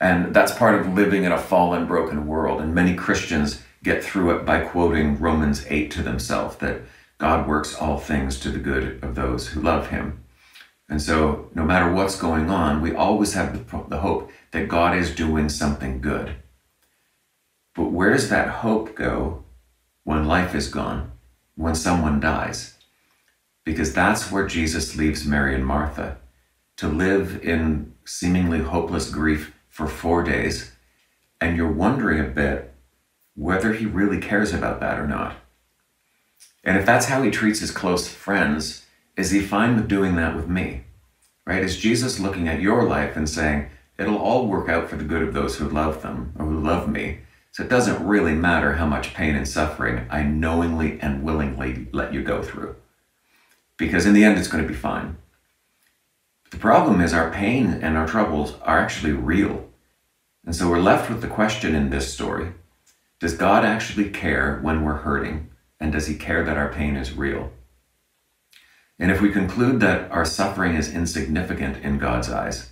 And 0.00 0.34
that's 0.34 0.52
part 0.52 0.74
of 0.74 0.92
living 0.92 1.24
in 1.24 1.32
a 1.32 1.38
fallen, 1.38 1.86
broken 1.86 2.26
world. 2.26 2.60
And 2.60 2.74
many 2.74 2.94
Christians 2.94 3.62
get 3.82 4.04
through 4.04 4.36
it 4.36 4.44
by 4.44 4.60
quoting 4.60 5.18
Romans 5.18 5.64
8 5.68 5.90
to 5.92 6.02
themselves 6.02 6.56
that 6.56 6.82
God 7.18 7.46
works 7.48 7.74
all 7.74 7.98
things 7.98 8.38
to 8.40 8.50
the 8.50 8.58
good 8.58 9.02
of 9.02 9.14
those 9.14 9.48
who 9.48 9.62
love 9.62 9.88
him. 9.88 10.20
And 10.88 11.00
so, 11.00 11.48
no 11.54 11.64
matter 11.64 11.90
what's 11.90 12.20
going 12.20 12.50
on, 12.50 12.80
we 12.80 12.94
always 12.94 13.32
have 13.34 13.52
the, 13.52 13.84
the 13.88 14.00
hope 14.00 14.30
that 14.50 14.68
God 14.68 14.96
is 14.96 15.14
doing 15.14 15.48
something 15.48 16.00
good. 16.00 16.36
But 17.74 17.90
where 17.90 18.10
does 18.10 18.28
that 18.28 18.48
hope 18.48 18.94
go 18.94 19.44
when 20.04 20.26
life 20.26 20.54
is 20.54 20.68
gone, 20.68 21.12
when 21.56 21.74
someone 21.74 22.20
dies? 22.20 22.74
Because 23.64 23.92
that's 23.92 24.30
where 24.30 24.46
Jesus 24.46 24.96
leaves 24.96 25.26
Mary 25.26 25.54
and 25.54 25.66
Martha 25.66 26.18
to 26.76 26.88
live 26.88 27.42
in 27.42 27.94
seemingly 28.04 28.60
hopeless 28.60 29.10
grief 29.10 29.54
for 29.68 29.86
four 29.86 30.22
days, 30.22 30.72
and 31.40 31.56
you're 31.56 31.70
wondering 31.70 32.20
a 32.20 32.24
bit 32.24 32.72
whether 33.34 33.74
he 33.74 33.86
really 33.86 34.18
cares 34.18 34.52
about 34.52 34.80
that 34.80 34.98
or 34.98 35.06
not. 35.06 35.36
And 36.64 36.76
if 36.76 36.86
that's 36.86 37.06
how 37.06 37.22
he 37.22 37.30
treats 37.30 37.60
his 37.60 37.70
close 37.70 38.08
friends, 38.08 38.84
is 39.16 39.30
he 39.30 39.40
fine 39.40 39.76
with 39.76 39.88
doing 39.88 40.16
that 40.16 40.34
with 40.34 40.48
me? 40.48 40.84
Right? 41.46 41.62
Is 41.62 41.78
Jesus 41.78 42.18
looking 42.18 42.48
at 42.48 42.60
your 42.60 42.82
life 42.82 43.16
and 43.16 43.28
saying, 43.28 43.68
it'll 43.98 44.18
all 44.18 44.46
work 44.46 44.68
out 44.68 44.88
for 44.88 44.96
the 44.96 45.04
good 45.04 45.22
of 45.22 45.32
those 45.32 45.56
who 45.56 45.68
love 45.68 46.02
them 46.02 46.32
or 46.38 46.46
who 46.46 46.60
love 46.60 46.88
me? 46.88 47.20
So 47.52 47.62
it 47.62 47.70
doesn't 47.70 48.06
really 48.06 48.34
matter 48.34 48.74
how 48.74 48.86
much 48.86 49.14
pain 49.14 49.34
and 49.34 49.48
suffering 49.48 50.06
I 50.10 50.22
knowingly 50.22 51.00
and 51.00 51.22
willingly 51.22 51.86
let 51.92 52.12
you 52.12 52.22
go 52.22 52.42
through. 52.42 52.76
Because 53.78 54.04
in 54.04 54.12
the 54.12 54.24
end, 54.24 54.38
it's 54.38 54.48
going 54.48 54.62
to 54.62 54.68
be 54.68 54.74
fine. 54.74 55.16
The 56.50 56.58
problem 56.58 57.00
is 57.00 57.12
our 57.12 57.30
pain 57.30 57.66
and 57.82 57.96
our 57.96 58.06
troubles 58.06 58.54
are 58.62 58.78
actually 58.78 59.12
real. 59.12 59.68
And 60.44 60.54
so 60.54 60.70
we're 60.70 60.78
left 60.78 61.10
with 61.10 61.20
the 61.20 61.28
question 61.28 61.74
in 61.74 61.90
this 61.90 62.12
story 62.12 62.52
Does 63.18 63.36
God 63.36 63.64
actually 63.64 64.10
care 64.10 64.60
when 64.62 64.84
we're 64.84 64.98
hurting? 64.98 65.50
And 65.80 65.92
does 65.92 66.06
he 66.06 66.16
care 66.16 66.44
that 66.44 66.56
our 66.56 66.72
pain 66.72 66.96
is 66.96 67.12
real? 67.12 67.52
And 68.98 69.10
if 69.10 69.20
we 69.20 69.30
conclude 69.30 69.80
that 69.80 70.10
our 70.10 70.24
suffering 70.24 70.74
is 70.74 70.94
insignificant 70.94 71.84
in 71.84 71.98
God's 71.98 72.30
eyes, 72.30 72.70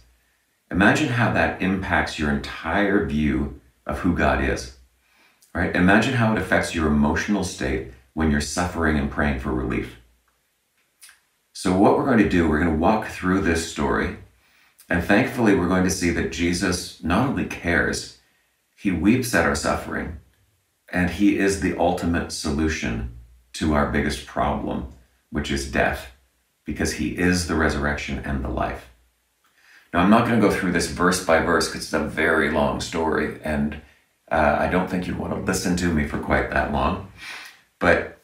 imagine 0.70 1.08
how 1.08 1.32
that 1.32 1.60
impacts 1.60 2.18
your 2.18 2.30
entire 2.30 3.04
view 3.06 3.60
of 3.86 3.98
who 3.98 4.16
God 4.16 4.42
is. 4.42 4.78
Right? 5.54 5.74
Imagine 5.76 6.14
how 6.14 6.32
it 6.32 6.38
affects 6.38 6.74
your 6.74 6.86
emotional 6.86 7.44
state 7.44 7.92
when 8.14 8.30
you're 8.30 8.40
suffering 8.40 8.98
and 8.98 9.10
praying 9.10 9.40
for 9.40 9.52
relief. 9.52 9.96
So, 11.64 11.74
what 11.74 11.96
we're 11.96 12.04
going 12.04 12.18
to 12.18 12.28
do, 12.28 12.46
we're 12.46 12.60
going 12.60 12.72
to 12.72 12.78
walk 12.78 13.06
through 13.06 13.40
this 13.40 13.72
story. 13.72 14.18
And 14.90 15.02
thankfully, 15.02 15.54
we're 15.54 15.66
going 15.66 15.84
to 15.84 15.90
see 15.90 16.10
that 16.10 16.30
Jesus 16.30 17.02
not 17.02 17.26
only 17.26 17.46
cares, 17.46 18.18
he 18.76 18.90
weeps 18.90 19.34
at 19.34 19.46
our 19.46 19.54
suffering, 19.54 20.18
and 20.92 21.08
he 21.08 21.38
is 21.38 21.62
the 21.62 21.74
ultimate 21.78 22.32
solution 22.32 23.14
to 23.54 23.72
our 23.72 23.90
biggest 23.90 24.26
problem, 24.26 24.88
which 25.30 25.50
is 25.50 25.72
death, 25.72 26.10
because 26.66 26.92
he 26.92 27.16
is 27.16 27.48
the 27.48 27.54
resurrection 27.54 28.18
and 28.18 28.44
the 28.44 28.50
life. 28.50 28.90
Now, 29.94 30.00
I'm 30.00 30.10
not 30.10 30.26
going 30.28 30.38
to 30.38 30.46
go 30.46 30.54
through 30.54 30.72
this 30.72 30.90
verse 30.90 31.24
by 31.24 31.38
verse 31.40 31.68
because 31.68 31.84
it's 31.84 31.94
a 31.94 32.00
very 32.00 32.50
long 32.50 32.82
story, 32.82 33.40
and 33.42 33.80
uh, 34.30 34.56
I 34.60 34.68
don't 34.68 34.90
think 34.90 35.06
you'd 35.06 35.18
want 35.18 35.32
to 35.32 35.40
listen 35.40 35.78
to 35.78 35.86
me 35.86 36.06
for 36.06 36.18
quite 36.18 36.50
that 36.50 36.72
long. 36.72 37.10
But 37.78 38.14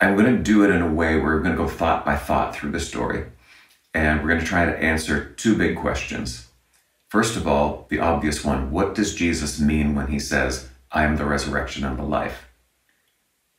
I'm 0.00 0.16
going 0.16 0.34
to 0.34 0.42
do 0.42 0.64
it 0.64 0.70
in 0.70 0.80
a 0.80 0.92
way 0.92 1.16
where 1.16 1.34
we're 1.34 1.40
going 1.40 1.56
to 1.56 1.62
go 1.62 1.68
thought 1.68 2.06
by 2.06 2.16
thought 2.16 2.56
through 2.56 2.70
the 2.70 2.80
story, 2.80 3.26
and 3.92 4.20
we're 4.20 4.28
going 4.28 4.40
to 4.40 4.46
try 4.46 4.64
to 4.64 4.82
answer 4.82 5.34
two 5.36 5.56
big 5.56 5.76
questions. 5.76 6.48
First 7.08 7.36
of 7.36 7.46
all, 7.46 7.86
the 7.90 7.98
obvious 7.98 8.42
one 8.42 8.70
what 8.70 8.94
does 8.94 9.14
Jesus 9.14 9.60
mean 9.60 9.94
when 9.94 10.06
he 10.06 10.18
says, 10.18 10.70
I 10.90 11.04
am 11.04 11.16
the 11.16 11.26
resurrection 11.26 11.84
and 11.84 11.98
the 11.98 12.04
life? 12.04 12.46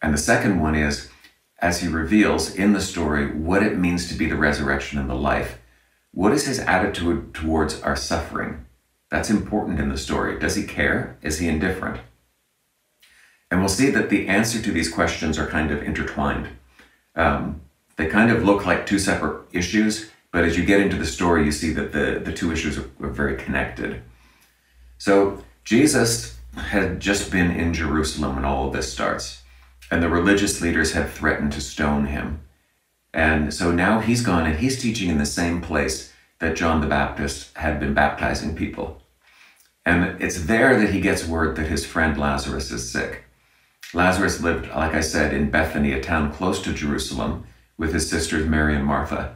And 0.01 0.13
the 0.13 0.17
second 0.17 0.59
one 0.59 0.73
is, 0.73 1.11
as 1.59 1.81
he 1.81 1.87
reveals 1.87 2.55
in 2.55 2.73
the 2.73 2.81
story 2.81 3.27
what 3.31 3.61
it 3.61 3.77
means 3.77 4.07
to 4.07 4.15
be 4.15 4.25
the 4.25 4.35
resurrection 4.35 4.97
and 4.97 5.09
the 5.09 5.15
life, 5.15 5.59
what 6.11 6.31
is 6.31 6.47
his 6.47 6.59
attitude 6.59 7.35
towards 7.35 7.81
our 7.83 7.95
suffering? 7.95 8.65
That's 9.11 9.29
important 9.29 9.79
in 9.79 9.89
the 9.89 9.97
story. 9.97 10.39
Does 10.39 10.55
he 10.55 10.63
care? 10.63 11.17
Is 11.21 11.37
he 11.37 11.47
indifferent? 11.47 12.01
And 13.51 13.59
we'll 13.59 13.69
see 13.69 13.91
that 13.91 14.09
the 14.09 14.29
answer 14.29 14.61
to 14.61 14.71
these 14.71 14.89
questions 14.89 15.37
are 15.37 15.45
kind 15.45 15.71
of 15.71 15.83
intertwined. 15.83 16.47
Um, 17.15 17.61
they 17.97 18.07
kind 18.07 18.31
of 18.31 18.45
look 18.45 18.65
like 18.65 18.85
two 18.85 18.97
separate 18.97 19.45
issues, 19.51 20.09
but 20.31 20.45
as 20.45 20.57
you 20.57 20.65
get 20.65 20.79
into 20.79 20.95
the 20.95 21.05
story, 21.05 21.43
you 21.43 21.51
see 21.51 21.71
that 21.73 21.91
the, 21.91 22.21
the 22.23 22.31
two 22.31 22.51
issues 22.53 22.77
are, 22.77 22.89
are 23.01 23.09
very 23.09 23.35
connected. 23.35 24.01
So 24.97 25.43
Jesus 25.65 26.39
had 26.55 27.01
just 27.01 27.29
been 27.29 27.51
in 27.51 27.73
Jerusalem 27.73 28.35
when 28.35 28.45
all 28.45 28.67
of 28.67 28.73
this 28.73 28.91
starts, 28.91 29.43
and 29.91 30.01
the 30.01 30.09
religious 30.09 30.61
leaders 30.61 30.93
had 30.93 31.09
threatened 31.09 31.51
to 31.51 31.61
stone 31.61 32.05
him. 32.05 32.41
And 33.13 33.53
so 33.53 33.71
now 33.71 33.99
he's 33.99 34.21
gone 34.21 34.45
and 34.45 34.59
he's 34.59 34.81
teaching 34.81 35.09
in 35.09 35.17
the 35.17 35.25
same 35.25 35.59
place 35.59 36.13
that 36.39 36.55
John 36.55 36.79
the 36.79 36.87
Baptist 36.87 37.55
had 37.57 37.79
been 37.81 37.93
baptizing 37.93 38.55
people. 38.55 39.01
And 39.85 40.21
it's 40.21 40.43
there 40.43 40.79
that 40.79 40.93
he 40.93 41.01
gets 41.01 41.27
word 41.27 41.57
that 41.57 41.67
his 41.67 41.85
friend 41.85 42.17
Lazarus 42.17 42.71
is 42.71 42.89
sick. 42.89 43.25
Lazarus 43.93 44.41
lived, 44.41 44.67
like 44.69 44.93
I 44.93 45.01
said, 45.01 45.33
in 45.33 45.51
Bethany, 45.51 45.91
a 45.93 46.01
town 46.01 46.31
close 46.31 46.61
to 46.61 46.73
Jerusalem, 46.73 47.45
with 47.77 47.93
his 47.93 48.09
sisters 48.09 48.47
Mary 48.47 48.75
and 48.75 48.85
Martha. 48.85 49.35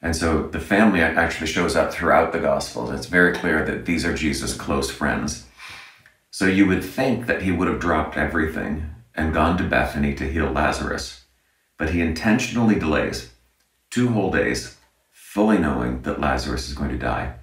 And 0.00 0.16
so 0.16 0.48
the 0.48 0.58
family 0.58 1.00
actually 1.00 1.46
shows 1.46 1.76
up 1.76 1.92
throughout 1.92 2.32
the 2.32 2.40
Gospels. 2.40 2.90
It's 2.90 3.06
very 3.06 3.32
clear 3.32 3.64
that 3.64 3.86
these 3.86 4.04
are 4.04 4.14
Jesus' 4.14 4.54
close 4.54 4.90
friends. 4.90 5.46
So 6.30 6.46
you 6.46 6.66
would 6.66 6.82
think 6.82 7.26
that 7.26 7.42
he 7.42 7.52
would 7.52 7.68
have 7.68 7.78
dropped 7.78 8.16
everything 8.16 8.90
and 9.14 9.34
gone 9.34 9.58
to 9.58 9.64
Bethany 9.64 10.14
to 10.14 10.30
heal 10.30 10.50
Lazarus. 10.50 11.24
But 11.76 11.90
he 11.90 12.00
intentionally 12.00 12.74
delays 12.74 13.30
two 13.90 14.08
whole 14.08 14.32
days, 14.32 14.78
fully 15.12 15.58
knowing 15.58 16.02
that 16.02 16.20
Lazarus 16.20 16.68
is 16.68 16.74
going 16.74 16.90
to 16.90 16.98
die. 16.98 17.34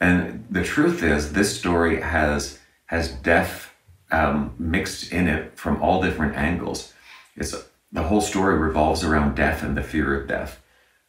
And 0.00 0.46
the 0.48 0.64
truth 0.64 1.02
is, 1.02 1.32
this 1.32 1.58
story 1.58 2.00
has, 2.00 2.58
has 2.86 3.10
death 3.10 3.69
um, 4.10 4.54
mixed 4.58 5.12
in 5.12 5.28
it 5.28 5.56
from 5.58 5.82
all 5.82 6.02
different 6.02 6.36
angles. 6.36 6.92
It's, 7.36 7.54
the 7.92 8.02
whole 8.02 8.20
story 8.20 8.56
revolves 8.58 9.04
around 9.04 9.34
death 9.34 9.62
and 9.62 9.76
the 9.76 9.82
fear 9.82 10.20
of 10.20 10.28
death. 10.28 10.60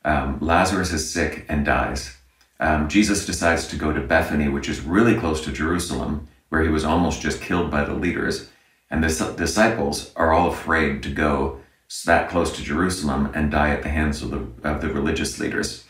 Um, 0.03 0.39
Lazarus 0.39 0.91
is 0.91 1.11
sick 1.11 1.45
and 1.47 1.65
dies. 1.65 2.17
Um, 2.59 2.89
Jesus 2.89 3.25
decides 3.25 3.67
to 3.67 3.75
go 3.75 3.91
to 3.91 4.01
Bethany, 4.01 4.47
which 4.47 4.69
is 4.69 4.81
really 4.81 5.15
close 5.15 5.43
to 5.45 5.51
Jerusalem, 5.51 6.27
where 6.49 6.63
he 6.63 6.69
was 6.69 6.83
almost 6.83 7.21
just 7.21 7.41
killed 7.41 7.71
by 7.71 7.83
the 7.83 7.93
leaders. 7.93 8.49
And 8.89 9.03
the 9.03 9.33
disciples 9.37 10.13
are 10.15 10.33
all 10.33 10.49
afraid 10.49 11.01
to 11.03 11.09
go 11.09 11.61
that 12.05 12.29
close 12.29 12.55
to 12.55 12.63
Jerusalem 12.63 13.31
and 13.35 13.51
die 13.51 13.71
at 13.71 13.83
the 13.83 13.89
hands 13.89 14.21
of 14.21 14.31
the, 14.31 14.69
of 14.69 14.81
the 14.81 14.89
religious 14.89 15.39
leaders. 15.39 15.83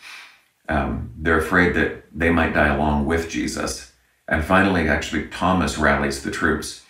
Um, 0.67 1.11
they're 1.17 1.37
afraid 1.37 1.75
that 1.75 2.03
they 2.13 2.29
might 2.29 2.53
die 2.53 2.73
along 2.73 3.05
with 3.05 3.29
Jesus. 3.29 3.91
And 4.27 4.43
finally, 4.43 4.87
actually, 4.87 5.27
Thomas 5.27 5.77
rallies 5.77 6.23
the 6.23 6.31
troops. 6.31 6.83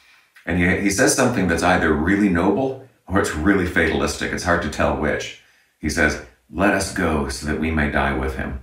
And 0.46 0.60
he, 0.60 0.82
he 0.82 0.90
says 0.90 1.16
something 1.16 1.48
that's 1.48 1.64
either 1.64 1.94
really 1.94 2.30
noble 2.30 2.88
or 3.08 3.20
it's 3.20 3.36
really 3.36 3.66
fatalistic. 3.66 4.32
It's 4.32 4.44
hard 4.44 4.62
to 4.64 4.70
tell 4.70 4.98
which. 4.98 5.42
He 5.80 5.90
says, 5.90 6.26
let 6.50 6.74
us 6.74 6.94
go 6.94 7.30
so 7.30 7.48
that 7.48 7.60
we 7.60 7.72
may 7.72 7.92
die 7.92 8.14
with 8.14 8.36
him. 8.36 8.62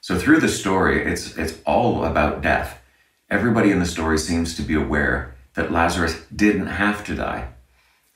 So 0.00 0.18
through 0.18 0.40
the 0.40 0.48
story, 0.48 1.04
it's, 1.04 1.36
it's 1.36 1.58
all 1.64 2.04
about 2.04 2.42
death. 2.42 2.80
Everybody 3.30 3.70
in 3.70 3.78
the 3.78 3.86
story 3.86 4.18
seems 4.18 4.56
to 4.56 4.62
be 4.62 4.74
aware 4.74 5.34
that 5.54 5.72
Lazarus 5.72 6.24
didn't 6.34 6.66
have 6.66 7.04
to 7.04 7.14
die. 7.14 7.48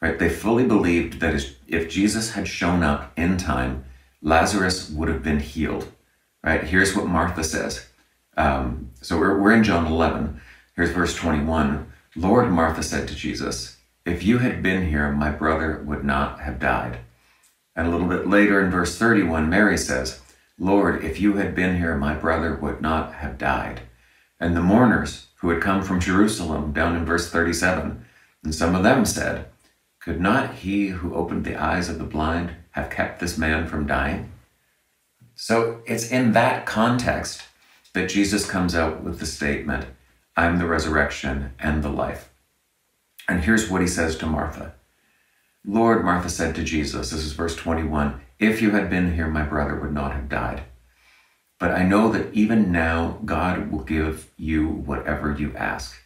Right? 0.00 0.18
They 0.18 0.28
fully 0.28 0.66
believed 0.66 1.20
that 1.20 1.34
if 1.66 1.88
Jesus 1.88 2.32
had 2.32 2.48
shown 2.48 2.82
up 2.82 3.12
in 3.16 3.36
time, 3.36 3.84
Lazarus 4.20 4.90
would 4.90 5.08
have 5.08 5.22
been 5.22 5.40
healed. 5.40 5.88
Right? 6.42 6.62
Here's 6.64 6.94
what 6.94 7.06
Martha 7.06 7.44
says. 7.44 7.88
Um, 8.36 8.90
so 9.00 9.18
we're, 9.18 9.40
we're 9.40 9.54
in 9.54 9.64
John 9.64 9.86
11. 9.86 10.40
Here's 10.74 10.90
verse 10.90 11.14
21. 11.16 11.90
Lord, 12.16 12.50
Martha 12.50 12.82
said 12.82 13.06
to 13.08 13.14
Jesus, 13.14 13.76
If 14.06 14.22
you 14.22 14.38
had 14.38 14.62
been 14.62 14.88
here, 14.88 15.12
my 15.12 15.30
brother 15.30 15.82
would 15.84 16.02
not 16.02 16.40
have 16.40 16.58
died. 16.58 17.00
And 17.74 17.86
a 17.86 17.90
little 17.90 18.08
bit 18.08 18.26
later 18.26 18.64
in 18.64 18.70
verse 18.70 18.96
31, 18.96 19.50
Mary 19.50 19.76
says, 19.76 20.22
Lord, 20.58 21.04
if 21.04 21.20
you 21.20 21.34
had 21.34 21.54
been 21.54 21.76
here, 21.76 21.94
my 21.94 22.14
brother 22.14 22.54
would 22.54 22.80
not 22.80 23.12
have 23.16 23.36
died. 23.36 23.82
And 24.40 24.56
the 24.56 24.62
mourners 24.62 25.26
who 25.36 25.50
had 25.50 25.60
come 25.60 25.82
from 25.82 26.00
Jerusalem, 26.00 26.72
down 26.72 26.96
in 26.96 27.04
verse 27.04 27.30
37, 27.30 28.02
and 28.42 28.54
some 28.54 28.74
of 28.74 28.82
them 28.82 29.04
said, 29.04 29.50
Could 30.00 30.18
not 30.18 30.54
he 30.54 30.88
who 30.88 31.14
opened 31.14 31.44
the 31.44 31.56
eyes 31.56 31.90
of 31.90 31.98
the 31.98 32.04
blind 32.04 32.52
have 32.70 32.88
kept 32.88 33.20
this 33.20 33.36
man 33.36 33.66
from 33.66 33.86
dying? 33.86 34.32
So 35.34 35.82
it's 35.84 36.10
in 36.10 36.32
that 36.32 36.64
context 36.64 37.42
that 37.92 38.08
Jesus 38.08 38.48
comes 38.48 38.74
out 38.74 39.02
with 39.02 39.18
the 39.20 39.26
statement, 39.26 39.84
I'm 40.36 40.58
the 40.58 40.66
resurrection 40.66 41.52
and 41.58 41.82
the 41.82 41.88
life. 41.88 42.30
And 43.28 43.42
here's 43.42 43.70
what 43.70 43.80
he 43.80 43.88
says 43.88 44.16
to 44.18 44.26
Martha 44.26 44.74
Lord, 45.64 46.04
Martha 46.04 46.28
said 46.28 46.54
to 46.54 46.62
Jesus, 46.62 47.10
this 47.10 47.24
is 47.24 47.32
verse 47.32 47.56
21, 47.56 48.20
if 48.38 48.62
you 48.62 48.70
had 48.70 48.88
been 48.88 49.14
here, 49.14 49.26
my 49.26 49.42
brother 49.42 49.74
would 49.74 49.92
not 49.92 50.12
have 50.12 50.28
died. 50.28 50.62
But 51.58 51.72
I 51.72 51.82
know 51.82 52.12
that 52.12 52.32
even 52.34 52.70
now 52.70 53.18
God 53.24 53.72
will 53.72 53.82
give 53.82 54.30
you 54.36 54.68
whatever 54.68 55.34
you 55.36 55.56
ask. 55.56 55.96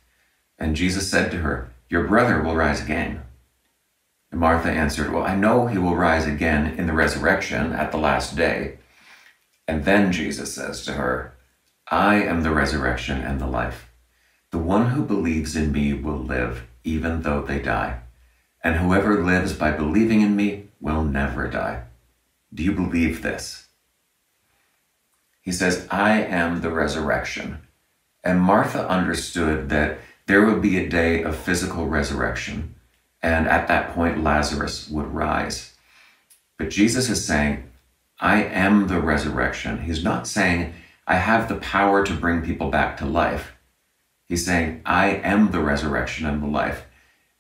And 0.58 0.76
Jesus 0.76 1.10
said 1.10 1.30
to 1.32 1.38
her, 1.38 1.72
Your 1.88 2.04
brother 2.04 2.40
will 2.40 2.54
rise 2.54 2.82
again. 2.82 3.22
And 4.30 4.40
Martha 4.40 4.70
answered, 4.70 5.12
Well, 5.12 5.24
I 5.24 5.34
know 5.34 5.66
he 5.66 5.76
will 5.76 5.96
rise 5.96 6.26
again 6.26 6.78
in 6.78 6.86
the 6.86 6.92
resurrection 6.92 7.72
at 7.72 7.90
the 7.90 7.98
last 7.98 8.36
day. 8.36 8.78
And 9.66 9.84
then 9.84 10.12
Jesus 10.12 10.54
says 10.54 10.84
to 10.84 10.92
her, 10.92 11.34
I 11.90 12.22
am 12.22 12.42
the 12.42 12.52
resurrection 12.52 13.20
and 13.20 13.40
the 13.40 13.46
life. 13.46 13.89
The 14.50 14.58
one 14.58 14.90
who 14.90 15.04
believes 15.04 15.56
in 15.56 15.72
me 15.72 15.92
will 15.92 16.18
live 16.18 16.66
even 16.84 17.22
though 17.22 17.42
they 17.42 17.60
die 17.60 18.00
and 18.62 18.76
whoever 18.76 19.22
lives 19.22 19.52
by 19.52 19.72
believing 19.72 20.20
in 20.20 20.36
me 20.36 20.68
will 20.80 21.02
never 21.02 21.48
die. 21.48 21.82
Do 22.52 22.62
you 22.62 22.72
believe 22.72 23.22
this? 23.22 23.68
He 25.40 25.52
says, 25.52 25.86
I 25.90 26.20
am 26.22 26.60
the 26.60 26.70
resurrection. 26.70 27.58
And 28.22 28.40
Martha 28.40 28.86
understood 28.88 29.70
that 29.70 29.98
there 30.26 30.44
would 30.44 30.60
be 30.60 30.78
a 30.78 30.88
day 30.88 31.22
of 31.22 31.36
physical 31.36 31.86
resurrection, 31.86 32.74
and 33.22 33.48
at 33.48 33.66
that 33.68 33.94
point, 33.94 34.22
Lazarus 34.22 34.88
would 34.88 35.06
rise. 35.06 35.74
But 36.58 36.70
Jesus 36.70 37.08
is 37.08 37.24
saying, 37.24 37.64
I 38.20 38.42
am 38.44 38.86
the 38.86 39.00
resurrection. 39.00 39.80
He's 39.82 40.04
not 40.04 40.28
saying, 40.28 40.74
I 41.06 41.16
have 41.16 41.48
the 41.48 41.56
power 41.56 42.04
to 42.04 42.14
bring 42.14 42.42
people 42.42 42.70
back 42.70 42.98
to 42.98 43.06
life. 43.06 43.52
He's 44.30 44.46
saying, 44.46 44.82
I 44.86 45.08
am 45.08 45.50
the 45.50 45.58
resurrection 45.58 46.24
and 46.24 46.40
the 46.40 46.46
life. 46.46 46.84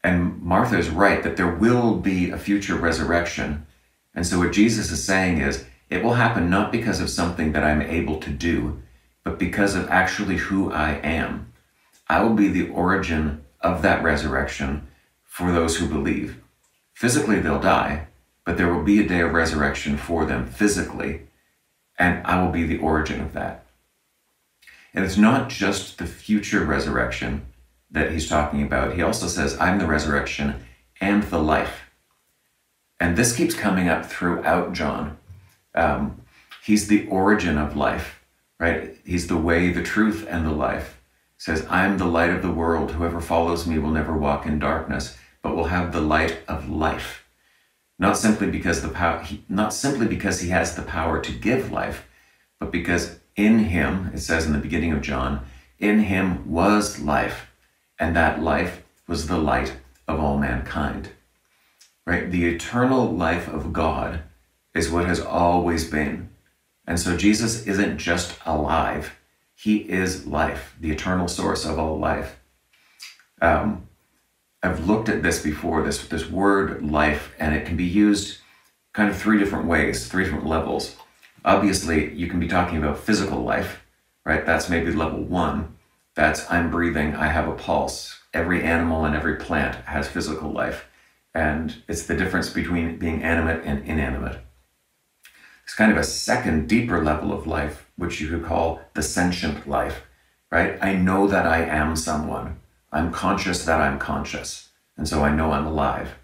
And 0.02 0.42
Martha 0.42 0.76
is 0.76 0.90
right 0.90 1.22
that 1.22 1.36
there 1.36 1.54
will 1.54 1.94
be 1.94 2.30
a 2.30 2.36
future 2.36 2.74
resurrection. 2.74 3.64
And 4.12 4.26
so 4.26 4.40
what 4.40 4.50
Jesus 4.50 4.90
is 4.90 5.04
saying 5.04 5.40
is, 5.40 5.64
it 5.88 6.02
will 6.02 6.14
happen 6.14 6.50
not 6.50 6.72
because 6.72 7.00
of 7.00 7.08
something 7.08 7.52
that 7.52 7.62
I'm 7.62 7.80
able 7.80 8.18
to 8.18 8.30
do, 8.30 8.82
but 9.22 9.38
because 9.38 9.76
of 9.76 9.88
actually 9.88 10.38
who 10.38 10.72
I 10.72 10.94
am. 10.94 11.52
I 12.08 12.24
will 12.24 12.34
be 12.34 12.48
the 12.48 12.68
origin 12.70 13.44
of 13.60 13.82
that 13.82 14.02
resurrection 14.02 14.88
for 15.22 15.52
those 15.52 15.76
who 15.76 15.86
believe. 15.86 16.42
Physically, 16.92 17.38
they'll 17.38 17.60
die, 17.60 18.08
but 18.44 18.56
there 18.56 18.74
will 18.74 18.82
be 18.82 18.98
a 18.98 19.06
day 19.06 19.20
of 19.20 19.32
resurrection 19.32 19.96
for 19.96 20.26
them 20.26 20.44
physically, 20.44 21.28
and 21.96 22.26
I 22.26 22.42
will 22.42 22.50
be 22.50 22.66
the 22.66 22.78
origin 22.78 23.20
of 23.20 23.32
that. 23.34 23.64
And 24.94 25.04
it's 25.04 25.16
not 25.16 25.48
just 25.48 25.98
the 25.98 26.06
future 26.06 26.64
resurrection, 26.64 27.46
that 27.90 28.12
he's 28.12 28.28
talking 28.28 28.62
about, 28.62 28.94
he 28.94 29.02
also 29.02 29.26
says, 29.26 29.58
I'm 29.58 29.78
the 29.78 29.86
resurrection 29.86 30.64
and 31.00 31.22
the 31.24 31.38
life. 31.38 31.90
And 33.00 33.16
this 33.16 33.34
keeps 33.34 33.54
coming 33.54 33.88
up 33.88 34.06
throughout 34.06 34.72
John. 34.72 35.16
Um, 35.74 36.22
he's 36.62 36.88
the 36.88 37.06
origin 37.08 37.58
of 37.58 37.76
life, 37.76 38.20
right? 38.58 38.96
He's 39.04 39.26
the 39.26 39.36
way, 39.36 39.72
the 39.72 39.82
truth, 39.82 40.26
and 40.28 40.46
the 40.46 40.52
life. 40.52 41.00
He 41.36 41.42
says, 41.44 41.66
I'm 41.70 41.98
the 41.98 42.06
light 42.06 42.30
of 42.30 42.42
the 42.42 42.50
world. 42.50 42.92
Whoever 42.92 43.20
follows 43.20 43.66
me 43.66 43.78
will 43.78 43.90
never 43.90 44.16
walk 44.16 44.46
in 44.46 44.58
darkness, 44.58 45.16
but 45.42 45.56
will 45.56 45.64
have 45.64 45.92
the 45.92 46.00
light 46.00 46.38
of 46.46 46.68
life. 46.68 47.24
Not 47.98 48.16
simply 48.16 48.50
because 48.50 48.82
the 48.82 48.88
power, 48.88 49.24
not 49.48 49.74
simply 49.74 50.06
because 50.06 50.40
he 50.40 50.50
has 50.50 50.74
the 50.74 50.82
power 50.82 51.20
to 51.20 51.32
give 51.32 51.72
life, 51.72 52.06
but 52.58 52.70
because 52.70 53.19
In 53.40 53.58
him, 53.60 54.10
it 54.12 54.18
says 54.18 54.44
in 54.44 54.52
the 54.52 54.58
beginning 54.58 54.92
of 54.92 55.00
John, 55.00 55.46
in 55.78 56.00
him 56.00 56.52
was 56.52 57.00
life, 57.00 57.46
and 57.98 58.14
that 58.14 58.42
life 58.42 58.82
was 59.06 59.28
the 59.28 59.38
light 59.38 59.76
of 60.06 60.20
all 60.20 60.36
mankind. 60.36 61.08
Right? 62.04 62.30
The 62.30 62.46
eternal 62.46 63.10
life 63.10 63.48
of 63.48 63.72
God 63.72 64.24
is 64.74 64.90
what 64.90 65.06
has 65.06 65.20
always 65.20 65.88
been. 65.88 66.28
And 66.86 67.00
so 67.00 67.16
Jesus 67.16 67.66
isn't 67.66 67.96
just 67.96 68.38
alive, 68.44 69.16
he 69.54 69.88
is 69.90 70.26
life, 70.26 70.76
the 70.78 70.90
eternal 70.90 71.26
source 71.26 71.64
of 71.64 71.78
all 71.78 71.98
life. 71.98 72.38
Um, 73.40 73.88
I've 74.62 74.86
looked 74.86 75.08
at 75.08 75.22
this 75.22 75.42
before, 75.42 75.82
this, 75.82 76.06
this 76.08 76.28
word 76.28 76.82
life, 76.82 77.34
and 77.38 77.54
it 77.54 77.64
can 77.64 77.78
be 77.78 77.84
used 77.84 78.36
kind 78.92 79.08
of 79.08 79.16
three 79.16 79.38
different 79.38 79.64
ways, 79.64 80.08
three 80.08 80.24
different 80.24 80.46
levels. 80.46 80.94
Obviously, 81.44 82.12
you 82.14 82.26
can 82.26 82.40
be 82.40 82.48
talking 82.48 82.78
about 82.78 82.98
physical 82.98 83.42
life, 83.42 83.82
right? 84.24 84.44
That's 84.44 84.68
maybe 84.68 84.92
level 84.92 85.22
one. 85.22 85.76
That's 86.14 86.50
I'm 86.50 86.70
breathing, 86.70 87.14
I 87.14 87.28
have 87.28 87.48
a 87.48 87.54
pulse. 87.54 88.18
Every 88.34 88.62
animal 88.62 89.04
and 89.04 89.14
every 89.14 89.36
plant 89.36 89.76
has 89.86 90.08
physical 90.08 90.52
life. 90.52 90.86
And 91.34 91.82
it's 91.88 92.06
the 92.06 92.16
difference 92.16 92.50
between 92.50 92.98
being 92.98 93.22
animate 93.22 93.64
and 93.64 93.84
inanimate. 93.84 94.38
It's 95.64 95.74
kind 95.74 95.92
of 95.92 95.98
a 95.98 96.04
second, 96.04 96.68
deeper 96.68 97.02
level 97.02 97.32
of 97.32 97.46
life, 97.46 97.88
which 97.96 98.20
you 98.20 98.28
could 98.28 98.44
call 98.44 98.82
the 98.94 99.02
sentient 99.02 99.68
life, 99.68 100.02
right? 100.50 100.76
I 100.82 100.94
know 100.94 101.26
that 101.28 101.46
I 101.46 101.62
am 101.62 101.94
someone. 101.94 102.58
I'm 102.92 103.12
conscious 103.12 103.64
that 103.64 103.80
I'm 103.80 103.98
conscious. 103.98 104.68
And 104.96 105.08
so 105.08 105.22
I 105.22 105.34
know 105.34 105.52
I'm 105.52 105.66
alive. 105.66 106.16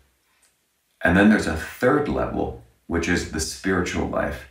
And 1.02 1.16
then 1.16 1.30
there's 1.30 1.46
a 1.46 1.56
third 1.56 2.08
level, 2.08 2.64
which 2.88 3.08
is 3.08 3.30
the 3.30 3.40
spiritual 3.40 4.08
life. 4.08 4.48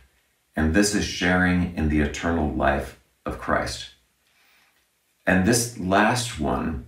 And 0.56 0.72
this 0.72 0.94
is 0.94 1.04
sharing 1.04 1.76
in 1.76 1.90
the 1.90 2.00
eternal 2.00 2.50
life 2.50 2.98
of 3.26 3.38
Christ. 3.38 3.90
And 5.26 5.46
this 5.46 5.78
last 5.78 6.40
one, 6.40 6.86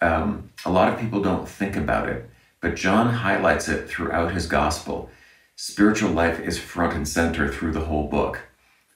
um, 0.00 0.50
a 0.64 0.70
lot 0.70 0.92
of 0.92 0.98
people 0.98 1.20
don't 1.20 1.48
think 1.48 1.76
about 1.76 2.08
it, 2.08 2.30
but 2.60 2.76
John 2.76 3.08
highlights 3.08 3.68
it 3.68 3.88
throughout 3.88 4.32
his 4.32 4.46
gospel. 4.46 5.10
Spiritual 5.56 6.10
life 6.10 6.40
is 6.40 6.58
front 6.58 6.94
and 6.94 7.06
center 7.06 7.52
through 7.52 7.72
the 7.72 7.84
whole 7.84 8.08
book. 8.08 8.40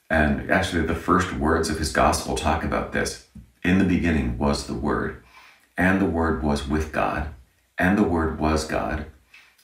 And 0.08 0.50
actually, 0.50 0.86
the 0.86 0.94
first 0.94 1.32
words 1.32 1.68
of 1.68 1.78
his 1.78 1.92
gospel 1.92 2.36
talk 2.36 2.62
about 2.62 2.92
this. 2.92 3.26
In 3.62 3.78
the 3.78 3.84
beginning 3.84 4.38
was 4.38 4.66
the 4.66 4.74
Word, 4.74 5.22
and 5.76 6.00
the 6.00 6.06
Word 6.06 6.42
was 6.42 6.68
with 6.68 6.92
God, 6.92 7.30
and 7.78 7.98
the 7.98 8.02
Word 8.02 8.38
was 8.38 8.66
God. 8.66 9.06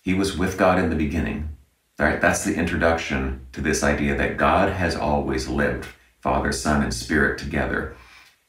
He 0.02 0.14
was 0.14 0.36
with 0.36 0.58
God 0.58 0.78
in 0.78 0.90
the 0.90 0.96
beginning. 0.96 1.56
Right? 2.00 2.20
That's 2.20 2.44
the 2.44 2.54
introduction 2.54 3.46
to 3.52 3.60
this 3.60 3.82
idea 3.82 4.16
that 4.16 4.38
God 4.38 4.72
has 4.72 4.96
always 4.96 5.48
lived, 5.48 5.86
Father, 6.20 6.50
Son, 6.50 6.82
and 6.82 6.94
Spirit 6.94 7.38
together. 7.38 7.94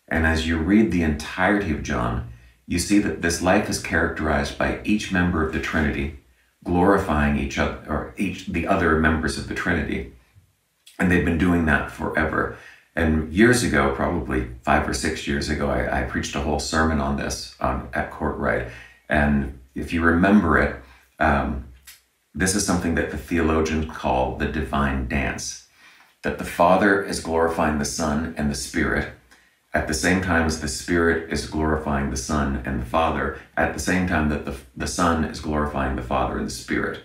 And 0.07 0.25
as 0.25 0.47
you 0.47 0.57
read 0.57 0.91
the 0.91 1.03
entirety 1.03 1.71
of 1.71 1.83
John, 1.83 2.31
you 2.65 2.79
see 2.79 2.99
that 2.99 3.21
this 3.21 3.41
life 3.41 3.69
is 3.69 3.81
characterized 3.81 4.57
by 4.57 4.79
each 4.85 5.11
member 5.11 5.45
of 5.45 5.51
the 5.51 5.59
Trinity 5.59 6.19
glorifying 6.63 7.37
each 7.37 7.57
other 7.57 7.79
or 7.89 8.13
each 8.17 8.47
the 8.47 8.67
other 8.67 8.97
members 8.99 9.37
of 9.37 9.49
the 9.49 9.55
Trinity. 9.55 10.13
And 10.97 11.11
they've 11.11 11.25
been 11.25 11.37
doing 11.37 11.65
that 11.65 11.91
forever. 11.91 12.57
And 12.95 13.33
years 13.33 13.63
ago, 13.63 13.93
probably 13.95 14.47
five 14.63 14.87
or 14.87 14.93
six 14.93 15.27
years 15.27 15.49
ago, 15.49 15.69
I, 15.69 16.01
I 16.01 16.03
preached 16.03 16.35
a 16.35 16.41
whole 16.41 16.59
sermon 16.59 17.01
on 17.01 17.17
this 17.17 17.55
on, 17.59 17.89
at 17.93 18.11
Courtright. 18.11 18.69
And 19.09 19.59
if 19.75 19.91
you 19.91 20.01
remember 20.01 20.57
it, 20.57 20.75
um, 21.19 21.65
this 22.33 22.55
is 22.55 22.65
something 22.65 22.95
that 22.95 23.11
the 23.11 23.17
theologians 23.17 23.91
call 23.91 24.37
the 24.37 24.47
divine 24.47 25.07
dance. 25.07 25.67
That 26.23 26.37
the 26.37 26.45
Father 26.45 27.03
is 27.03 27.19
glorifying 27.19 27.77
the 27.77 27.85
Son 27.85 28.33
and 28.37 28.49
the 28.49 28.55
Spirit, 28.55 29.13
at 29.73 29.87
the 29.87 29.93
same 29.93 30.21
time 30.21 30.45
as 30.45 30.61
the 30.61 30.67
Spirit 30.67 31.31
is 31.31 31.47
glorifying 31.47 32.09
the 32.09 32.17
Son 32.17 32.61
and 32.65 32.81
the 32.81 32.85
Father, 32.85 33.39
at 33.57 33.73
the 33.73 33.79
same 33.79 34.07
time 34.07 34.29
that 34.29 34.45
the, 34.45 34.55
the 34.75 34.87
Son 34.87 35.23
is 35.23 35.39
glorifying 35.39 35.95
the 35.95 36.01
Father 36.01 36.37
and 36.37 36.47
the 36.47 36.51
Spirit, 36.51 37.03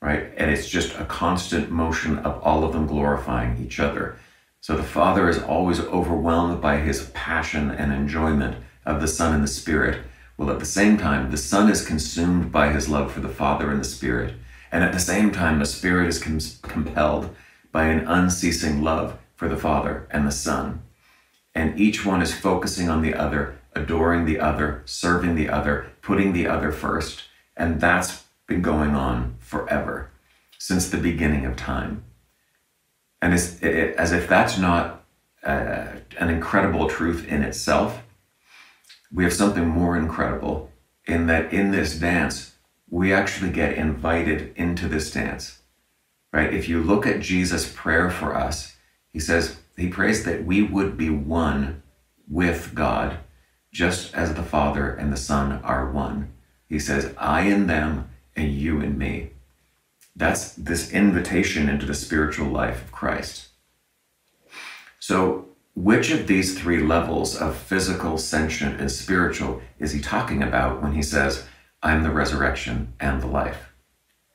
right? 0.00 0.30
And 0.36 0.50
it's 0.50 0.68
just 0.68 0.98
a 0.98 1.04
constant 1.04 1.70
motion 1.70 2.18
of 2.18 2.42
all 2.42 2.64
of 2.64 2.72
them 2.72 2.86
glorifying 2.86 3.62
each 3.64 3.80
other. 3.80 4.16
So 4.60 4.76
the 4.76 4.82
Father 4.82 5.28
is 5.28 5.42
always 5.42 5.80
overwhelmed 5.80 6.60
by 6.60 6.78
his 6.78 7.10
passion 7.10 7.70
and 7.70 7.92
enjoyment 7.92 8.56
of 8.84 9.00
the 9.00 9.08
Son 9.08 9.34
and 9.34 9.42
the 9.42 9.48
Spirit. 9.48 10.00
Well, 10.36 10.50
at 10.50 10.60
the 10.60 10.66
same 10.66 10.98
time, 10.98 11.30
the 11.30 11.36
Son 11.36 11.70
is 11.70 11.86
consumed 11.86 12.52
by 12.52 12.72
his 12.72 12.88
love 12.88 13.12
for 13.12 13.20
the 13.20 13.28
Father 13.28 13.70
and 13.70 13.80
the 13.80 13.84
Spirit. 13.84 14.34
And 14.72 14.84
at 14.84 14.92
the 14.92 15.00
same 15.00 15.32
time, 15.32 15.58
the 15.58 15.66
Spirit 15.66 16.08
is 16.08 16.18
com- 16.18 16.40
compelled 16.62 17.34
by 17.72 17.86
an 17.86 18.06
unceasing 18.06 18.82
love 18.82 19.18
for 19.34 19.48
the 19.48 19.56
Father 19.56 20.06
and 20.10 20.26
the 20.26 20.32
Son 20.32 20.82
and 21.56 21.80
each 21.80 22.04
one 22.04 22.20
is 22.20 22.34
focusing 22.34 22.90
on 22.90 23.00
the 23.00 23.14
other, 23.14 23.58
adoring 23.74 24.26
the 24.26 24.38
other, 24.38 24.82
serving 24.84 25.36
the 25.36 25.48
other, 25.48 25.90
putting 26.02 26.34
the 26.34 26.46
other 26.46 26.70
first. 26.70 27.22
And 27.56 27.80
that's 27.80 28.24
been 28.46 28.60
going 28.60 28.94
on 28.94 29.36
forever, 29.40 30.10
since 30.58 30.90
the 30.90 30.98
beginning 30.98 31.46
of 31.46 31.56
time. 31.56 32.04
And 33.22 33.32
as, 33.32 33.58
as 33.62 34.12
if 34.12 34.28
that's 34.28 34.58
not 34.58 35.02
uh, 35.42 35.86
an 36.18 36.28
incredible 36.28 36.90
truth 36.90 37.26
in 37.26 37.42
itself, 37.42 38.02
we 39.10 39.24
have 39.24 39.32
something 39.32 39.66
more 39.66 39.96
incredible 39.96 40.70
in 41.06 41.26
that 41.28 41.54
in 41.54 41.70
this 41.70 41.98
dance, 41.98 42.55
we 42.88 43.12
actually 43.12 43.50
get 43.50 43.74
invited 43.74 44.52
into 44.56 44.88
this 44.88 45.10
dance, 45.10 45.60
right? 46.32 46.52
If 46.52 46.68
you 46.68 46.82
look 46.82 47.06
at 47.06 47.20
Jesus' 47.20 47.72
prayer 47.72 48.10
for 48.10 48.34
us, 48.34 48.76
he 49.12 49.18
says, 49.18 49.56
he 49.76 49.88
prays 49.88 50.24
that 50.24 50.44
we 50.44 50.62
would 50.62 50.96
be 50.96 51.10
one 51.10 51.82
with 52.28 52.74
God, 52.74 53.18
just 53.72 54.14
as 54.14 54.34
the 54.34 54.42
Father 54.42 54.90
and 54.90 55.12
the 55.12 55.16
Son 55.16 55.60
are 55.62 55.90
one. 55.90 56.32
He 56.68 56.78
says, 56.78 57.14
I 57.18 57.42
in 57.42 57.66
them 57.66 58.10
and 58.34 58.52
you 58.52 58.80
in 58.80 58.96
me. 58.98 59.30
That's 60.14 60.52
this 60.52 60.90
invitation 60.92 61.68
into 61.68 61.86
the 61.86 61.94
spiritual 61.94 62.48
life 62.48 62.84
of 62.84 62.92
Christ. 62.92 63.48
So, 64.98 65.48
which 65.74 66.10
of 66.10 66.26
these 66.26 66.58
three 66.58 66.82
levels 66.82 67.36
of 67.36 67.54
physical, 67.54 68.16
sentient, 68.16 68.80
and 68.80 68.90
spiritual 68.90 69.60
is 69.78 69.92
he 69.92 70.00
talking 70.00 70.42
about 70.42 70.82
when 70.82 70.94
he 70.94 71.02
says, 71.02 71.46
I'm 71.86 72.02
the 72.02 72.10
resurrection 72.10 72.94
and 72.98 73.22
the 73.22 73.28
life? 73.28 73.72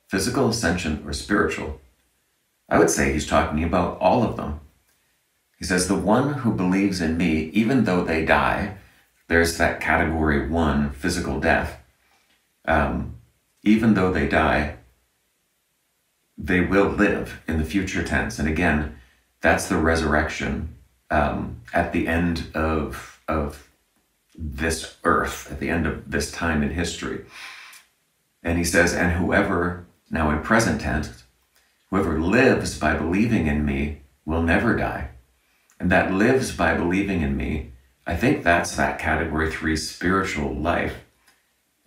Physical, 0.07 0.53
sentient 0.53 1.05
or 1.05 1.11
spiritual? 1.11 1.81
I 2.69 2.79
would 2.79 2.89
say 2.89 3.11
he's 3.11 3.27
talking 3.27 3.61
about 3.61 3.99
all 3.99 4.23
of 4.23 4.37
them. 4.37 4.61
He 5.59 5.65
says, 5.65 5.89
The 5.89 5.97
one 5.97 6.31
who 6.33 6.53
believes 6.53 7.01
in 7.01 7.17
me, 7.17 7.49
even 7.51 7.83
though 7.83 8.05
they 8.05 8.23
die, 8.23 8.77
there's 9.27 9.57
that 9.57 9.81
category 9.81 10.47
one, 10.47 10.91
physical 10.91 11.41
death. 11.41 11.77
Um, 12.63 13.15
even 13.63 13.95
though 13.95 14.13
they 14.13 14.29
die, 14.29 14.77
they 16.37 16.61
will 16.61 16.87
live 16.87 17.41
in 17.49 17.57
the 17.57 17.65
future 17.65 18.01
tense. 18.01 18.39
And 18.39 18.47
again, 18.47 18.95
that's 19.41 19.67
the 19.67 19.75
resurrection 19.75 20.73
um, 21.09 21.59
at 21.73 21.91
the 21.91 22.07
end 22.07 22.47
of, 22.53 23.19
of 23.27 23.67
this 24.35 24.97
earth, 25.03 25.51
at 25.51 25.59
the 25.59 25.69
end 25.69 25.85
of 25.85 26.09
this 26.09 26.31
time 26.31 26.63
in 26.63 26.69
history. 26.69 27.25
And 28.43 28.57
he 28.57 28.63
says, 28.63 28.93
And 28.93 29.13
whoever, 29.13 29.85
now 30.09 30.31
in 30.31 30.41
present 30.41 30.81
tense, 30.81 31.23
whoever 31.89 32.19
lives 32.19 32.77
by 32.77 32.95
believing 32.95 33.47
in 33.47 33.65
me 33.65 34.01
will 34.25 34.41
never 34.41 34.75
die 34.75 35.11
and 35.81 35.91
that 35.91 36.13
lives 36.13 36.55
by 36.55 36.75
believing 36.75 37.23
in 37.23 37.35
me, 37.35 37.71
I 38.05 38.15
think 38.15 38.43
that's 38.43 38.75
that 38.75 38.99
category 38.99 39.51
three 39.51 39.75
spiritual 39.75 40.53
life. 40.53 40.95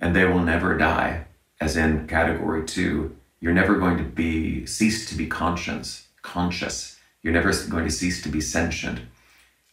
And 0.00 0.16
they 0.16 0.24
will 0.24 0.40
never 0.40 0.76
die, 0.76 1.26
as 1.60 1.76
in 1.76 2.08
category 2.08 2.66
two, 2.66 3.16
you're 3.38 3.54
never 3.54 3.76
going 3.76 3.96
to 3.98 4.02
be 4.02 4.66
cease 4.66 5.08
to 5.10 5.14
be 5.14 5.28
conscious, 5.28 6.08
conscious. 6.22 6.98
You're 7.22 7.32
never 7.32 7.52
going 7.68 7.84
to 7.84 7.90
cease 7.90 8.20
to 8.22 8.28
be 8.28 8.40
sentient. 8.40 9.00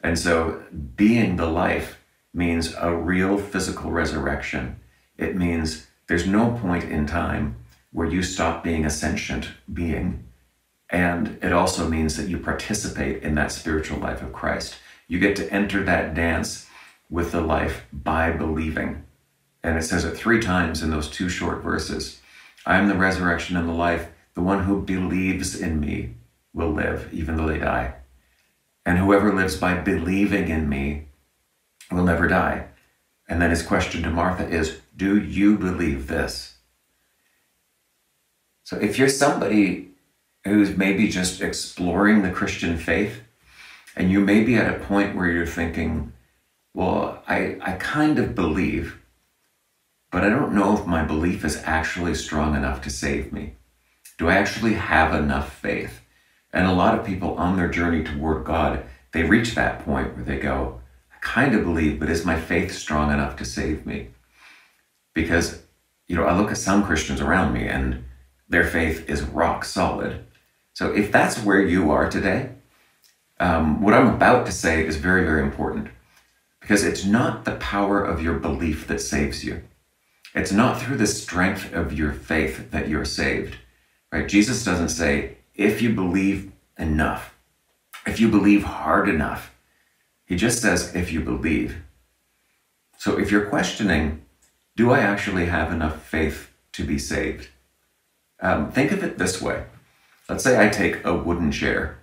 And 0.01 0.19
so 0.19 0.61
being 0.95 1.37
the 1.37 1.47
life 1.47 1.97
means 2.33 2.73
a 2.79 2.95
real 2.95 3.37
physical 3.37 3.91
resurrection. 3.91 4.79
It 5.17 5.35
means 5.35 5.87
there's 6.07 6.27
no 6.27 6.57
point 6.61 6.85
in 6.85 7.05
time 7.05 7.57
where 7.91 8.07
you 8.07 8.23
stop 8.23 8.63
being 8.63 8.85
a 8.85 8.89
sentient 8.89 9.49
being 9.71 10.23
and 10.91 11.39
it 11.41 11.53
also 11.53 11.87
means 11.87 12.17
that 12.17 12.27
you 12.27 12.37
participate 12.37 13.23
in 13.23 13.35
that 13.35 13.51
spiritual 13.51 13.99
life 13.99 14.21
of 14.21 14.33
Christ. 14.33 14.75
You 15.07 15.19
get 15.19 15.37
to 15.37 15.51
enter 15.51 15.83
that 15.83 16.13
dance 16.13 16.67
with 17.09 17.31
the 17.31 17.41
life 17.41 17.85
by 17.93 18.31
believing. 18.31 19.05
And 19.63 19.77
it 19.77 19.83
says 19.83 20.03
it 20.03 20.17
three 20.17 20.41
times 20.41 20.83
in 20.83 20.91
those 20.91 21.09
two 21.09 21.29
short 21.29 21.63
verses 21.63 22.19
I 22.63 22.77
am 22.77 22.89
the 22.89 22.95
resurrection 22.95 23.57
and 23.57 23.67
the 23.67 23.73
life. 23.73 24.09
The 24.33 24.41
one 24.41 24.65
who 24.65 24.81
believes 24.81 25.59
in 25.59 25.79
me 25.79 26.13
will 26.53 26.71
live, 26.71 27.09
even 27.11 27.35
though 27.35 27.47
they 27.47 27.57
die. 27.57 27.95
And 28.85 28.97
whoever 28.97 29.33
lives 29.33 29.57
by 29.57 29.77
believing 29.79 30.49
in 30.49 30.69
me 30.69 31.07
will 31.91 32.03
never 32.03 32.27
die. 32.27 32.67
And 33.27 33.41
then 33.41 33.49
his 33.49 33.63
question 33.63 34.03
to 34.03 34.09
Martha 34.09 34.47
is 34.47 34.79
Do 34.95 35.19
you 35.19 35.57
believe 35.57 36.07
this? 36.07 36.55
So 38.63 38.77
if 38.77 38.97
you're 38.97 39.09
somebody 39.09 39.91
who's 40.43 40.75
maybe 40.75 41.07
just 41.07 41.41
exploring 41.41 42.21
the 42.21 42.31
Christian 42.31 42.77
faith, 42.77 43.21
And 43.95 44.09
you 44.09 44.21
may 44.21 44.43
be 44.43 44.55
at 44.55 44.73
a 44.73 44.79
point 44.85 45.15
where 45.15 45.29
you're 45.29 45.45
thinking, 45.45 46.13
well, 46.73 47.21
I, 47.27 47.57
I 47.61 47.73
kind 47.73 48.17
of 48.19 48.35
believe, 48.35 49.01
but 50.11 50.23
I 50.23 50.29
don't 50.29 50.53
know 50.53 50.77
if 50.77 50.85
my 50.85 51.03
belief 51.03 51.43
is 51.43 51.61
actually 51.65 52.15
strong 52.15 52.55
enough 52.55 52.81
to 52.83 52.89
save 52.89 53.33
me. 53.33 53.55
Do 54.17 54.29
I 54.29 54.35
actually 54.35 54.75
have 54.75 55.13
enough 55.13 55.53
faith? 55.53 55.99
And 56.53 56.67
a 56.67 56.73
lot 56.73 56.97
of 56.97 57.05
people 57.05 57.35
on 57.35 57.57
their 57.57 57.69
journey 57.69 58.03
toward 58.03 58.45
God, 58.45 58.85
they 59.11 59.23
reach 59.23 59.55
that 59.55 59.83
point 59.83 60.15
where 60.15 60.25
they 60.25 60.39
go, 60.39 60.80
kind 61.21 61.55
of 61.55 61.63
believe, 61.63 61.99
but 61.99 62.09
is 62.09 62.25
my 62.25 62.39
faith 62.39 62.73
strong 62.73 63.11
enough 63.11 63.35
to 63.37 63.45
save 63.45 63.85
me? 63.85 64.09
Because, 65.13 65.63
you 66.07 66.15
know, 66.15 66.25
I 66.25 66.37
look 66.37 66.51
at 66.51 66.57
some 66.57 66.83
Christians 66.83 67.21
around 67.21 67.53
me 67.53 67.67
and 67.67 68.03
their 68.49 68.65
faith 68.65 69.09
is 69.09 69.21
rock 69.21 69.63
solid. 69.63 70.25
So 70.73 70.91
if 70.91 71.11
that's 71.11 71.43
where 71.43 71.61
you 71.61 71.91
are 71.91 72.09
today, 72.09 72.49
um, 73.39 73.81
what 73.81 73.93
I'm 73.93 74.07
about 74.07 74.45
to 74.45 74.51
say 74.51 74.85
is 74.85 74.97
very, 74.97 75.23
very 75.23 75.41
important 75.41 75.87
because 76.59 76.83
it's 76.83 77.05
not 77.05 77.43
the 77.43 77.55
power 77.55 78.03
of 78.03 78.21
your 78.21 78.37
belief 78.37 78.87
that 78.87 79.01
saves 79.01 79.43
you. 79.43 79.63
It's 80.33 80.51
not 80.51 80.79
through 80.79 80.97
the 80.97 81.07
strength 81.07 81.73
of 81.73 81.91
your 81.91 82.13
faith 82.13 82.71
that 82.71 82.87
you're 82.87 83.05
saved, 83.05 83.57
right? 84.11 84.27
Jesus 84.27 84.63
doesn't 84.63 84.89
say, 84.89 85.37
if 85.55 85.81
you 85.81 85.93
believe 85.93 86.51
enough, 86.77 87.35
if 88.05 88.19
you 88.19 88.29
believe 88.29 88.63
hard 88.63 89.09
enough. 89.09 89.50
He 90.31 90.37
just 90.37 90.61
says, 90.61 90.95
if 90.95 91.11
you 91.11 91.19
believe. 91.19 91.83
So 92.97 93.19
if 93.19 93.31
you're 93.31 93.49
questioning, 93.49 94.23
do 94.77 94.89
I 94.91 94.99
actually 94.99 95.47
have 95.47 95.73
enough 95.73 96.05
faith 96.05 96.53
to 96.71 96.85
be 96.85 96.97
saved? 96.97 97.49
Um, 98.39 98.71
think 98.71 98.93
of 98.93 99.03
it 99.03 99.17
this 99.17 99.41
way. 99.41 99.65
Let's 100.29 100.45
say 100.45 100.65
I 100.65 100.69
take 100.69 101.03
a 101.03 101.13
wooden 101.13 101.51
chair 101.51 101.97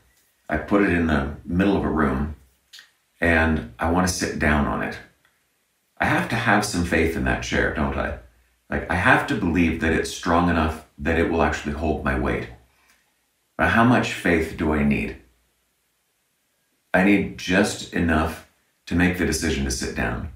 I 0.47 0.59
put 0.59 0.83
it 0.83 0.91
in 0.91 1.07
the 1.07 1.37
middle 1.47 1.75
of 1.75 1.85
a 1.85 1.91
room 1.91 2.37
and 3.19 3.73
I 3.79 3.91
want 3.91 4.07
to 4.07 4.13
sit 4.13 4.39
down 4.39 4.67
on 4.67 4.83
it. 4.83 4.99
I 5.99 6.05
have 6.05 6.29
to 6.29 6.37
have 6.37 6.67
some 6.67 6.85
faith 6.85 7.17
in 7.17 7.25
that 7.25 7.43
chair, 7.43 7.73
don't 7.73 7.97
I? 7.97 8.19
Like, 8.69 8.91
I 8.91 8.97
have 8.97 9.27
to 9.29 9.37
believe 9.37 9.81
that 9.81 9.95
it's 9.95 10.15
strong 10.15 10.51
enough 10.51 10.85
that 10.99 11.19
it 11.19 11.31
will 11.31 11.43
actually 11.43 11.73
hold 11.73 12.05
my 12.05 12.19
weight. 12.19 12.49
But 13.57 13.71
how 13.71 13.85
much 13.85 14.13
faith 14.13 14.59
do 14.59 14.75
I 14.75 14.85
need? 14.85 15.17
I 16.99 17.05
need 17.05 17.39
just 17.39 17.95
enough 17.95 18.49
to 18.87 18.97
make 18.97 19.19
the 19.19 19.27
decision 19.27 19.65
to 19.65 19.71
sit 19.71 19.95
down, 19.95 20.31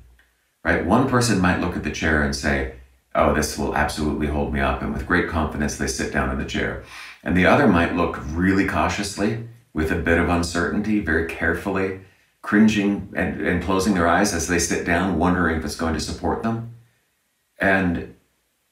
right? 0.64 0.86
One 0.86 1.08
person 1.08 1.40
might 1.40 1.60
look 1.60 1.76
at 1.76 1.82
the 1.82 1.90
chair 1.90 2.22
and 2.22 2.36
say, 2.36 2.74
oh, 3.16 3.34
this 3.34 3.58
will 3.58 3.74
absolutely 3.74 4.28
hold 4.28 4.52
me 4.52 4.60
up. 4.60 4.80
And 4.80 4.92
with 4.92 5.06
great 5.06 5.28
confidence, 5.28 5.76
they 5.76 5.88
sit 5.88 6.12
down 6.12 6.30
in 6.30 6.38
the 6.38 6.44
chair. 6.44 6.84
And 7.24 7.36
the 7.36 7.46
other 7.46 7.66
might 7.66 7.96
look 7.96 8.18
really 8.28 8.66
cautiously 8.66 9.48
with 9.74 9.90
a 9.90 9.96
bit 9.96 10.18
of 10.18 10.28
uncertainty, 10.28 11.00
very 11.00 11.26
carefully, 11.26 12.02
cringing 12.42 13.12
and, 13.16 13.40
and 13.40 13.62
closing 13.62 13.94
their 13.94 14.06
eyes 14.06 14.32
as 14.32 14.46
they 14.46 14.60
sit 14.60 14.86
down, 14.86 15.18
wondering 15.18 15.58
if 15.58 15.64
it's 15.64 15.76
going 15.76 15.94
to 15.94 16.00
support 16.00 16.44
them. 16.44 16.74
And 17.58 18.14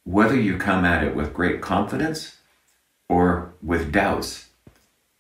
whether 0.05 0.37
you 0.37 0.59
come 0.59 0.85
at 0.85 1.03
it 1.03 1.17
with 1.17 1.35
great 1.35 1.61
confidence 1.61 2.37
or 3.09 3.53
with 3.63 3.91
doubts, 3.91 4.49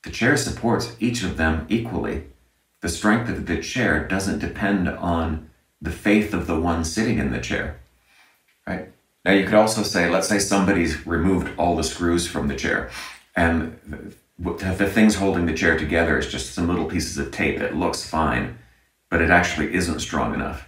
the 0.05 0.11
chair 0.11 0.37
supports 0.37 0.95
each 1.01 1.25
of 1.25 1.37
them 1.37 1.67
equally. 1.69 2.25
The 2.81 2.89
strength 2.89 3.29
of 3.29 3.47
the 3.47 3.61
chair 3.61 4.07
doesn't 4.07 4.39
depend 4.39 4.89
on 4.89 5.51
the 5.83 5.91
faith 5.91 6.35
of 6.35 6.47
the 6.47 6.59
one 6.59 6.85
sitting 6.85 7.19
in 7.19 7.33
the 7.33 7.41
chair, 7.41 7.81
right? 8.67 8.89
Now, 9.25 9.33
you 9.33 9.45
could 9.45 9.55
also 9.55 9.83
say, 9.83 10.09
let's 10.09 10.29
say 10.29 10.39
somebody's 10.39 11.07
removed 11.07 11.51
all 11.59 11.77
the 11.77 11.85
screws 11.85 12.27
from 12.27 12.49
the 12.49 12.57
chair 12.57 12.91
and 13.37 13.79
the 14.39 14.91
things 14.91 15.17
holding 15.17 15.47
the 15.47 15.55
chair 15.55 15.79
together 15.79 16.19
is 16.19 16.31
just 16.31 16.55
some 16.55 16.69
little 16.69 16.87
pieces 16.87 17.19
of 17.19 17.31
tape. 17.31 17.61
It 17.61 17.77
looks 17.77 18.09
fine, 18.09 18.59
but 19.11 19.21
it 19.21 19.31
actually 19.31 19.75
isn't 19.75 20.01
strong 20.01 20.33
enough. 20.35 20.67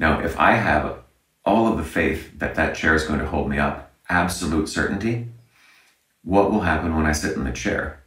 Now, 0.00 0.20
if 0.20 0.38
I 0.38 0.52
have 0.52 0.98
all 1.44 1.68
of 1.68 1.78
the 1.78 1.84
faith 1.84 2.38
that 2.38 2.56
that 2.56 2.74
chair 2.74 2.94
is 2.94 3.04
going 3.04 3.20
to 3.20 3.26
hold 3.26 3.48
me 3.48 3.58
up, 3.58 3.92
absolute 4.08 4.68
certainty, 4.68 5.28
what 6.24 6.50
will 6.50 6.60
happen 6.60 6.96
when 6.96 7.06
I 7.06 7.12
sit 7.12 7.36
in 7.36 7.44
the 7.44 7.52
chair? 7.52 8.00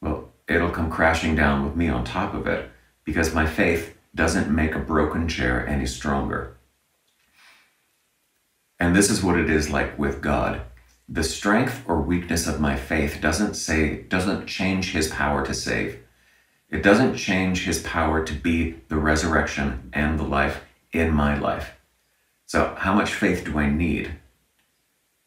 Well, 0.00 0.29
it'll 0.50 0.70
come 0.70 0.90
crashing 0.90 1.36
down 1.36 1.64
with 1.64 1.76
me 1.76 1.88
on 1.88 2.04
top 2.04 2.34
of 2.34 2.46
it 2.46 2.68
because 3.04 3.32
my 3.32 3.46
faith 3.46 3.96
doesn't 4.14 4.54
make 4.54 4.74
a 4.74 4.80
broken 4.80 5.28
chair 5.28 5.66
any 5.66 5.86
stronger. 5.86 6.56
And 8.80 8.94
this 8.94 9.10
is 9.10 9.22
what 9.22 9.38
it 9.38 9.48
is 9.48 9.70
like 9.70 9.96
with 9.96 10.20
God. 10.20 10.62
The 11.08 11.22
strength 11.22 11.84
or 11.86 12.00
weakness 12.00 12.48
of 12.48 12.60
my 12.60 12.76
faith 12.76 13.20
doesn't 13.20 13.54
say 13.54 14.02
doesn't 14.02 14.46
change 14.46 14.92
his 14.92 15.08
power 15.08 15.46
to 15.46 15.54
save. 15.54 16.00
It 16.68 16.82
doesn't 16.82 17.16
change 17.16 17.64
his 17.64 17.82
power 17.82 18.24
to 18.24 18.32
be 18.32 18.76
the 18.88 18.96
resurrection 18.96 19.90
and 19.92 20.18
the 20.18 20.24
life 20.24 20.64
in 20.92 21.12
my 21.12 21.38
life. 21.38 21.74
So 22.46 22.74
how 22.78 22.94
much 22.94 23.14
faith 23.14 23.44
do 23.44 23.58
i 23.58 23.70
need? 23.70 24.16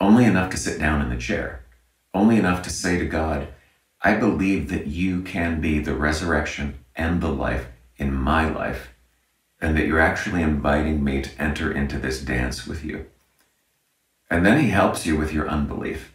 Only 0.01 0.25
enough 0.25 0.49
to 0.51 0.57
sit 0.57 0.79
down 0.79 1.01
in 1.01 1.09
the 1.09 1.17
chair. 1.17 1.63
Only 2.13 2.37
enough 2.37 2.61
to 2.63 2.69
say 2.69 2.97
to 2.97 3.05
god 3.05 3.47
i 4.03 4.13
believe 4.13 4.69
that 4.69 4.87
you 4.87 5.21
can 5.21 5.59
be 5.59 5.79
the 5.79 5.95
resurrection 5.95 6.77
and 6.95 7.21
the 7.21 7.31
life 7.31 7.67
in 7.97 8.13
my 8.13 8.47
life 8.47 8.89
and 9.61 9.77
that 9.77 9.87
you're 9.87 9.99
actually 9.99 10.41
inviting 10.41 11.03
me 11.03 11.21
to 11.21 11.41
enter 11.41 11.71
into 11.71 11.97
this 11.97 12.21
dance 12.21 12.67
with 12.67 12.83
you 12.83 13.05
and 14.33 14.43
then 14.43 14.59
he 14.59 14.69
helps 14.69 15.05
you 15.05 15.15
with 15.15 15.31
your 15.31 15.47
unbelief. 15.47 16.11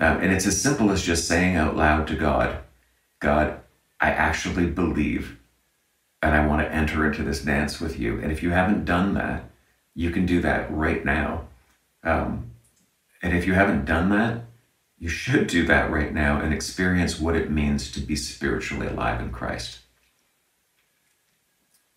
Um, 0.00 0.16
and 0.16 0.32
it's 0.32 0.48
as 0.48 0.60
simple 0.60 0.90
as 0.90 1.00
just 1.00 1.28
saying 1.28 1.54
out 1.54 1.76
loud 1.76 2.08
to 2.08 2.16
God, 2.16 2.58
God, 3.20 3.60
I 4.00 4.10
actually 4.10 4.66
believe 4.66 5.38
and 6.20 6.34
I 6.34 6.44
want 6.44 6.62
to 6.62 6.74
enter 6.74 7.06
into 7.06 7.22
this 7.22 7.42
dance 7.42 7.80
with 7.80 8.00
you. 8.00 8.18
And 8.18 8.32
if 8.32 8.42
you 8.42 8.50
haven't 8.50 8.84
done 8.84 9.14
that, 9.14 9.44
you 9.94 10.10
can 10.10 10.26
do 10.26 10.40
that 10.40 10.72
right 10.72 11.04
now. 11.04 11.44
Um, 12.02 12.50
and 13.22 13.32
if 13.32 13.46
you 13.46 13.54
haven't 13.54 13.84
done 13.84 14.10
that, 14.10 14.42
you 15.00 15.08
should 15.08 15.46
do 15.46 15.64
that 15.64 15.90
right 15.90 16.12
now 16.12 16.38
and 16.38 16.52
experience 16.52 17.18
what 17.18 17.34
it 17.34 17.50
means 17.50 17.90
to 17.92 18.00
be 18.00 18.14
spiritually 18.14 18.86
alive 18.86 19.20
in 19.20 19.32
Christ. 19.32 19.78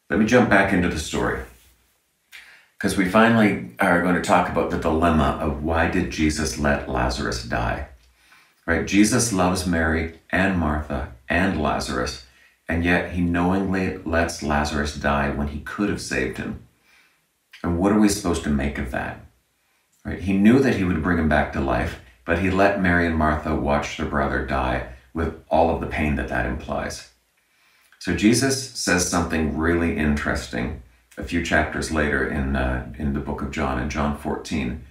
Let 0.10 0.20
me 0.20 0.26
jump 0.26 0.50
back 0.50 0.72
into 0.72 0.88
the 0.88 1.00
story 1.00 1.42
because 2.78 2.98
we 2.98 3.10
finally 3.10 3.72
are 3.80 4.02
going 4.02 4.16
to 4.16 4.22
talk 4.22 4.50
about 4.50 4.72
the 4.72 4.78
dilemma 4.78 5.38
of 5.42 5.64
why 5.64 5.90
did 5.90 6.12
Jesus 6.12 6.58
let 6.58 6.90
Lazarus 6.90 7.44
die? 7.44 7.88
Right? 8.66 8.86
Jesus 8.86 9.34
loves 9.34 9.68
Mary 9.68 10.20
and 10.32 10.58
Martha 10.58 11.14
and 11.28 11.62
Lazarus, 11.62 12.26
and 12.70 12.86
yet 12.86 13.12
he 13.12 13.22
knowingly 13.22 13.98
lets 14.00 14.44
Lazarus 14.44 14.96
die 14.96 15.30
when 15.30 15.50
he 15.50 15.60
could 15.60 15.90
have 15.90 16.02
saved 16.02 16.38
him. 16.38 16.66
And 17.64 17.78
what 17.78 17.92
are 17.92 18.00
we 18.00 18.08
supposed 18.08 18.44
to 18.44 18.50
make 18.50 18.78
of 18.78 18.92
that? 18.92 19.26
Right? 20.06 20.22
He 20.22 20.38
knew 20.38 20.60
that 20.60 20.76
he 20.76 20.86
would 20.86 21.04
bring 21.04 21.18
him 21.18 21.30
back 21.30 21.52
to 21.54 21.62
life, 21.62 22.00
but 22.26 22.40
he 22.40 22.50
let 22.50 22.82
Mary 22.82 23.06
and 23.06 23.16
Martha 23.16 23.56
watch 23.56 23.98
their 23.98 24.06
brother 24.06 24.46
die 24.46 24.88
with 25.14 25.36
all 25.50 25.74
of 25.74 25.82
the 25.82 25.88
pain 25.88 26.16
that 26.16 26.30
that 26.30 26.46
implies. 26.46 27.10
So 28.00 28.16
Jesus 28.16 28.72
says 28.72 29.08
something 29.08 29.58
really 29.58 29.98
interesting 29.98 30.82
a 31.18 31.24
few 31.24 31.44
chapters 31.44 31.92
later 31.92 32.28
in, 32.28 32.56
uh, 32.56 32.92
in 32.98 33.14
the 33.14 33.20
book 33.20 33.42
of 33.42 33.52
John, 33.52 33.80
in 33.80 33.90
John 33.90 34.18
14, 34.18 34.84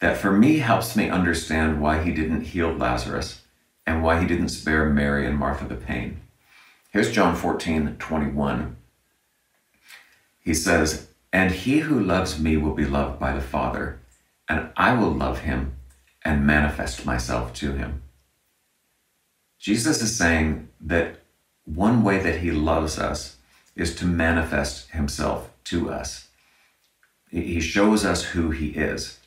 that 0.00 0.16
for 0.16 0.32
me 0.32 0.58
helps 0.58 0.96
me 0.96 1.10
understand 1.10 1.80
why 1.80 2.02
he 2.02 2.12
didn't 2.12 2.42
heal 2.42 2.72
Lazarus 2.72 3.42
and 3.86 4.02
why 4.02 4.20
he 4.20 4.26
didn't 4.26 4.48
spare 4.48 4.88
Mary 4.88 5.26
and 5.26 5.36
Martha 5.36 5.66
the 5.66 5.74
pain. 5.74 6.20
Here's 6.90 7.12
John 7.12 7.36
14, 7.36 7.96
21. 7.98 8.76
He 10.40 10.54
says, 10.54 11.08
And 11.32 11.52
he 11.52 11.80
who 11.80 12.00
loves 12.00 12.38
me 12.38 12.56
will 12.56 12.74
be 12.74 12.86
loved 12.86 13.18
by 13.18 13.34
the 13.34 13.40
Father, 13.40 14.00
and 14.48 14.70
I 14.76 14.94
will 14.94 15.10
love 15.10 15.40
him 15.40 15.77
and 16.24 16.46
manifest 16.46 17.06
myself 17.06 17.52
to 17.54 17.72
him. 17.72 18.02
Jesus 19.58 20.00
is 20.02 20.16
saying 20.16 20.68
that 20.80 21.20
one 21.64 22.02
way 22.02 22.18
that 22.18 22.40
he 22.40 22.50
loves 22.50 22.98
us 22.98 23.36
is 23.76 23.94
to 23.96 24.06
manifest 24.06 24.90
himself 24.90 25.50
to 25.64 25.90
us. 25.90 26.28
He 27.30 27.60
shows 27.60 28.04
us 28.04 28.22
who 28.24 28.50
he 28.50 28.68
is. 28.68 29.18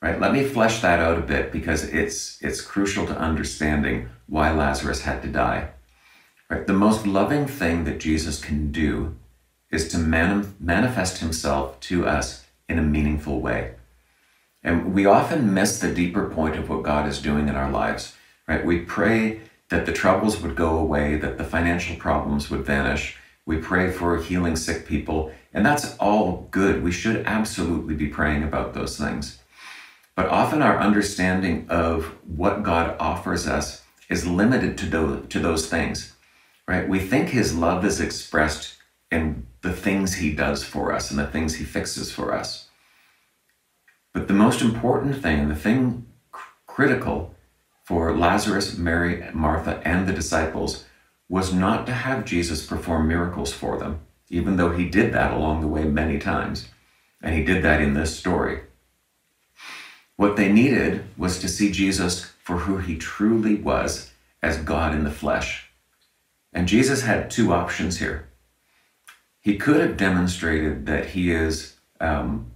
Right? 0.00 0.20
Let 0.20 0.32
me 0.32 0.44
flesh 0.44 0.80
that 0.80 1.00
out 1.00 1.18
a 1.18 1.22
bit 1.22 1.50
because 1.50 1.82
it's 1.84 2.40
it's 2.40 2.60
crucial 2.60 3.04
to 3.06 3.18
understanding 3.18 4.08
why 4.26 4.52
Lazarus 4.52 5.02
had 5.02 5.22
to 5.22 5.28
die. 5.28 5.70
Right? 6.48 6.66
The 6.66 6.72
most 6.72 7.06
loving 7.06 7.46
thing 7.46 7.84
that 7.84 7.98
Jesus 7.98 8.40
can 8.40 8.70
do 8.70 9.16
is 9.70 9.88
to 9.88 9.98
man- 9.98 10.54
manifest 10.60 11.18
himself 11.18 11.80
to 11.80 12.06
us 12.06 12.46
in 12.68 12.78
a 12.78 12.82
meaningful 12.82 13.40
way. 13.40 13.74
And 14.62 14.94
we 14.94 15.06
often 15.06 15.54
miss 15.54 15.78
the 15.78 15.94
deeper 15.94 16.28
point 16.28 16.56
of 16.56 16.68
what 16.68 16.82
God 16.82 17.08
is 17.08 17.20
doing 17.20 17.48
in 17.48 17.54
our 17.54 17.70
lives. 17.70 18.14
Right? 18.46 18.64
We 18.64 18.80
pray 18.80 19.40
that 19.68 19.86
the 19.86 19.92
troubles 19.92 20.40
would 20.40 20.56
go 20.56 20.78
away, 20.78 21.16
that 21.16 21.38
the 21.38 21.44
financial 21.44 21.96
problems 21.96 22.50
would 22.50 22.64
vanish. 22.64 23.16
We 23.44 23.58
pray 23.58 23.90
for 23.90 24.20
healing 24.20 24.56
sick 24.56 24.86
people, 24.86 25.32
and 25.54 25.64
that's 25.64 25.96
all 25.98 26.48
good. 26.50 26.82
We 26.82 26.92
should 26.92 27.24
absolutely 27.26 27.94
be 27.94 28.08
praying 28.08 28.42
about 28.42 28.74
those 28.74 28.96
things. 28.98 29.38
But 30.14 30.28
often 30.28 30.62
our 30.62 30.78
understanding 30.78 31.66
of 31.68 32.06
what 32.26 32.62
God 32.62 32.96
offers 32.98 33.46
us 33.46 33.82
is 34.10 34.26
limited 34.26 34.76
to 34.78 34.86
those, 34.86 35.28
to 35.28 35.38
those 35.38 35.68
things. 35.68 36.14
right? 36.68 36.88
We 36.88 37.00
think 37.00 37.30
his 37.30 37.56
love 37.56 37.84
is 37.84 38.00
expressed 38.00 38.76
in 39.10 39.46
the 39.62 39.72
things 39.72 40.14
he 40.14 40.32
does 40.32 40.62
for 40.62 40.92
us 40.92 41.10
and 41.10 41.18
the 41.18 41.26
things 41.26 41.56
he 41.56 41.64
fixes 41.64 42.12
for 42.12 42.34
us. 42.34 42.67
But 44.12 44.28
the 44.28 44.34
most 44.34 44.62
important 44.62 45.22
thing, 45.22 45.40
and 45.40 45.50
the 45.50 45.56
thing 45.56 46.06
critical 46.66 47.34
for 47.84 48.16
Lazarus, 48.16 48.76
Mary, 48.76 49.28
Martha, 49.32 49.80
and 49.84 50.06
the 50.06 50.12
disciples 50.12 50.84
was 51.28 51.52
not 51.52 51.86
to 51.86 51.92
have 51.92 52.24
Jesus 52.24 52.64
perform 52.64 53.08
miracles 53.08 53.52
for 53.52 53.78
them, 53.78 54.00
even 54.28 54.56
though 54.56 54.70
he 54.70 54.88
did 54.88 55.12
that 55.12 55.32
along 55.32 55.60
the 55.60 55.68
way 55.68 55.84
many 55.84 56.18
times. 56.18 56.68
And 57.22 57.34
he 57.34 57.42
did 57.42 57.62
that 57.64 57.80
in 57.80 57.94
this 57.94 58.16
story. 58.16 58.60
What 60.16 60.36
they 60.36 60.50
needed 60.50 61.04
was 61.16 61.38
to 61.40 61.48
see 61.48 61.70
Jesus 61.70 62.32
for 62.42 62.58
who 62.58 62.78
he 62.78 62.96
truly 62.96 63.56
was 63.56 64.12
as 64.42 64.58
God 64.58 64.94
in 64.94 65.04
the 65.04 65.10
flesh. 65.10 65.70
And 66.52 66.66
Jesus 66.66 67.02
had 67.02 67.30
two 67.30 67.52
options 67.52 67.98
here. 67.98 68.28
He 69.40 69.56
could 69.56 69.80
have 69.80 69.96
demonstrated 69.96 70.86
that 70.86 71.06
he 71.10 71.30
is 71.30 71.76
um, 72.00 72.50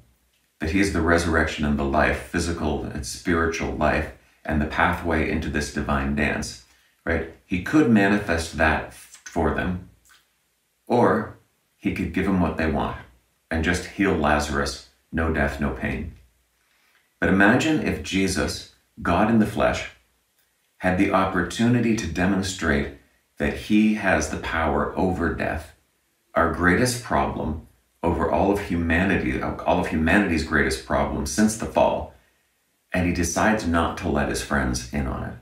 that 0.63 0.71
he 0.71 0.79
is 0.79 0.93
the 0.93 1.01
resurrection 1.01 1.65
and 1.65 1.77
the 1.77 1.83
life, 1.83 2.29
physical 2.29 2.85
and 2.85 3.05
spiritual 3.05 3.73
life, 3.73 4.13
and 4.45 4.63
the 4.63 4.67
pathway 4.67 5.29
into 5.29 5.51
this 5.51 5.75
divine 5.75 6.15
dance. 6.15 6.63
Right? 7.05 7.35
He 7.45 7.65
could 7.65 7.91
manifest 7.91 8.57
that 8.59 8.93
for 8.93 9.55
them, 9.55 9.89
or 10.87 11.37
he 11.77 11.93
could 11.93 12.13
give 12.13 12.27
them 12.27 12.41
what 12.41 12.59
they 12.59 12.71
want 12.71 12.99
and 13.51 13.65
just 13.65 13.87
heal 13.87 14.15
Lazarus, 14.15 14.91
no 15.11 15.33
death, 15.33 15.61
no 15.61 15.71
pain. 15.71 16.15
But 17.19 17.29
imagine 17.29 17.85
if 17.85 18.05
Jesus, 18.05 18.77
God 19.03 19.31
in 19.31 19.41
the 19.41 19.47
flesh, 19.47 19.91
had 20.77 20.97
the 20.97 21.11
opportunity 21.11 21.97
to 21.97 22.07
demonstrate 22.07 22.99
that 23.39 23.55
he 23.55 23.95
has 23.95 24.31
the 24.31 24.37
power 24.37 24.97
over 24.97 25.35
death, 25.35 25.73
our 26.37 26.53
greatest 26.53 27.03
problem 27.03 27.67
over 28.03 28.31
all 28.31 28.51
of 28.51 28.61
humanity, 28.61 29.41
all 29.41 29.81
of 29.81 29.89
humanity's 29.89 30.45
greatest 30.45 30.87
problems 30.87 31.31
since 31.31 31.57
the 31.57 31.67
fall, 31.67 32.15
and 32.93 33.07
he 33.07 33.13
decides 33.13 33.67
not 33.67 33.97
to 33.99 34.09
let 34.09 34.29
his 34.29 34.43
friends 34.43 34.93
in 34.93 35.07
on 35.07 35.25
it. 35.25 35.35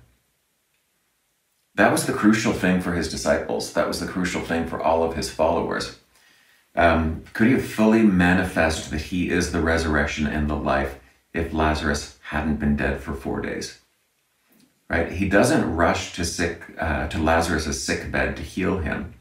That 1.74 1.92
was 1.92 2.06
the 2.06 2.12
crucial 2.12 2.52
thing 2.52 2.80
for 2.80 2.92
his 2.92 3.10
disciples. 3.10 3.72
That 3.72 3.88
was 3.88 4.00
the 4.00 4.06
crucial 4.06 4.42
thing 4.42 4.66
for 4.66 4.80
all 4.80 5.02
of 5.02 5.16
his 5.16 5.30
followers. 5.30 5.98
Um, 6.76 7.24
could 7.32 7.46
he 7.46 7.54
have 7.54 7.64
fully 7.64 8.02
manifest 8.02 8.90
that 8.90 9.00
he 9.00 9.30
is 9.30 9.50
the 9.50 9.60
resurrection 9.60 10.26
and 10.26 10.48
the 10.48 10.56
life 10.56 10.98
if 11.32 11.52
Lazarus 11.52 12.18
hadn't 12.22 12.60
been 12.60 12.76
dead 12.76 13.00
for 13.00 13.14
four 13.14 13.40
days? 13.40 13.80
Right? 14.88 15.10
He 15.10 15.28
doesn't 15.28 15.76
rush 15.76 16.14
to 16.14 16.24
sick 16.24 16.62
uh, 16.78 17.06
to 17.08 17.18
Lazarus' 17.18 17.82
sick 17.82 18.10
bed 18.10 18.36
to 18.36 18.42
heal 18.42 18.78
him. 18.78 19.14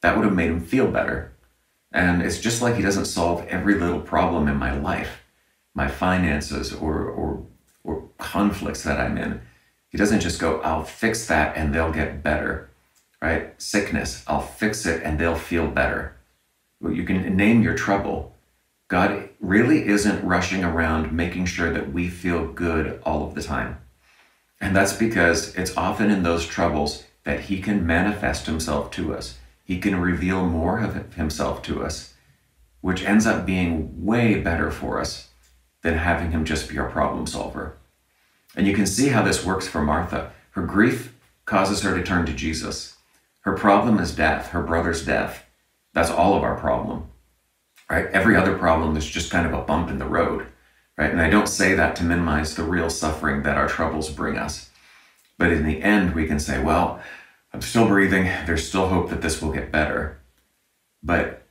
That 0.00 0.16
would 0.16 0.24
have 0.24 0.34
made 0.34 0.50
him 0.50 0.60
feel 0.60 0.90
better. 0.90 1.32
And 1.92 2.22
it's 2.22 2.40
just 2.40 2.60
like 2.60 2.76
he 2.76 2.82
doesn't 2.82 3.06
solve 3.06 3.46
every 3.48 3.74
little 3.74 4.00
problem 4.00 4.48
in 4.48 4.56
my 4.56 4.78
life, 4.78 5.22
my 5.74 5.88
finances 5.88 6.72
or 6.72 7.04
or 7.04 7.46
or 7.84 8.08
conflicts 8.18 8.82
that 8.82 9.00
I'm 9.00 9.16
in. 9.16 9.40
He 9.88 9.96
doesn't 9.96 10.20
just 10.20 10.40
go, 10.40 10.60
I'll 10.60 10.84
fix 10.84 11.26
that 11.28 11.56
and 11.56 11.74
they'll 11.74 11.92
get 11.92 12.22
better. 12.22 12.70
Right? 13.22 13.60
Sickness, 13.60 14.22
I'll 14.26 14.42
fix 14.42 14.86
it 14.86 15.02
and 15.02 15.18
they'll 15.18 15.34
feel 15.34 15.66
better 15.66 16.18
you 16.80 17.04
can 17.04 17.36
name 17.36 17.62
your 17.62 17.74
trouble. 17.74 18.34
God 18.88 19.28
really 19.40 19.86
isn't 19.86 20.24
rushing 20.24 20.64
around 20.64 21.12
making 21.12 21.46
sure 21.46 21.72
that 21.72 21.92
we 21.92 22.08
feel 22.08 22.46
good 22.46 23.00
all 23.04 23.26
of 23.26 23.34
the 23.34 23.42
time. 23.42 23.78
And 24.60 24.74
that's 24.74 24.94
because 24.94 25.54
it's 25.54 25.76
often 25.76 26.10
in 26.10 26.22
those 26.22 26.46
troubles 26.46 27.04
that 27.24 27.40
He 27.40 27.60
can 27.60 27.86
manifest 27.86 28.46
Himself 28.46 28.90
to 28.92 29.14
us. 29.14 29.38
He 29.68 29.78
can 29.78 30.00
reveal 30.00 30.46
more 30.46 30.80
of 30.80 31.12
Himself 31.14 31.62
to 31.64 31.84
us, 31.84 32.14
which 32.80 33.04
ends 33.04 33.26
up 33.26 33.44
being 33.44 34.02
way 34.02 34.40
better 34.40 34.70
for 34.70 34.98
us 34.98 35.28
than 35.82 35.98
having 35.98 36.30
Him 36.30 36.46
just 36.46 36.70
be 36.70 36.78
our 36.78 36.88
problem 36.88 37.26
solver. 37.26 37.76
And 38.56 38.66
you 38.66 38.74
can 38.74 38.86
see 38.86 39.08
how 39.08 39.22
this 39.22 39.44
works 39.44 39.68
for 39.68 39.82
Martha. 39.82 40.32
Her 40.52 40.62
grief 40.62 41.14
causes 41.44 41.82
her 41.82 41.94
to 41.94 42.02
turn 42.02 42.24
to 42.24 42.32
Jesus. 42.32 42.96
Her 43.42 43.52
problem 43.52 43.98
is 43.98 44.14
death, 44.14 44.48
her 44.48 44.62
brother's 44.62 45.04
death. 45.04 45.44
That's 45.92 46.10
all 46.10 46.34
of 46.34 46.42
our 46.42 46.56
problem, 46.56 47.10
right? 47.90 48.06
Every 48.06 48.36
other 48.36 48.56
problem 48.56 48.96
is 48.96 49.04
just 49.04 49.30
kind 49.30 49.46
of 49.46 49.52
a 49.52 49.60
bump 49.60 49.90
in 49.90 49.98
the 49.98 50.06
road, 50.06 50.46
right? 50.96 51.10
And 51.10 51.20
I 51.20 51.28
don't 51.28 51.46
say 51.46 51.74
that 51.74 51.94
to 51.96 52.04
minimize 52.04 52.54
the 52.54 52.64
real 52.64 52.88
suffering 52.88 53.42
that 53.42 53.58
our 53.58 53.68
troubles 53.68 54.08
bring 54.08 54.38
us. 54.38 54.70
But 55.36 55.52
in 55.52 55.66
the 55.66 55.82
end, 55.82 56.14
we 56.14 56.26
can 56.26 56.40
say, 56.40 56.58
well, 56.58 57.02
I'm 57.52 57.62
still 57.62 57.88
breathing. 57.88 58.24
There's 58.46 58.68
still 58.68 58.88
hope 58.88 59.10
that 59.10 59.22
this 59.22 59.40
will 59.40 59.52
get 59.52 59.72
better. 59.72 60.20
But 61.02 61.42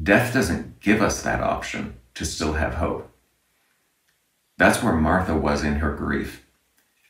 death 0.00 0.34
doesn't 0.34 0.80
give 0.80 1.00
us 1.00 1.22
that 1.22 1.40
option 1.40 1.96
to 2.14 2.24
still 2.24 2.54
have 2.54 2.74
hope. 2.74 3.10
That's 4.58 4.82
where 4.82 4.94
Martha 4.94 5.34
was 5.34 5.62
in 5.62 5.76
her 5.76 5.94
grief. 5.94 6.46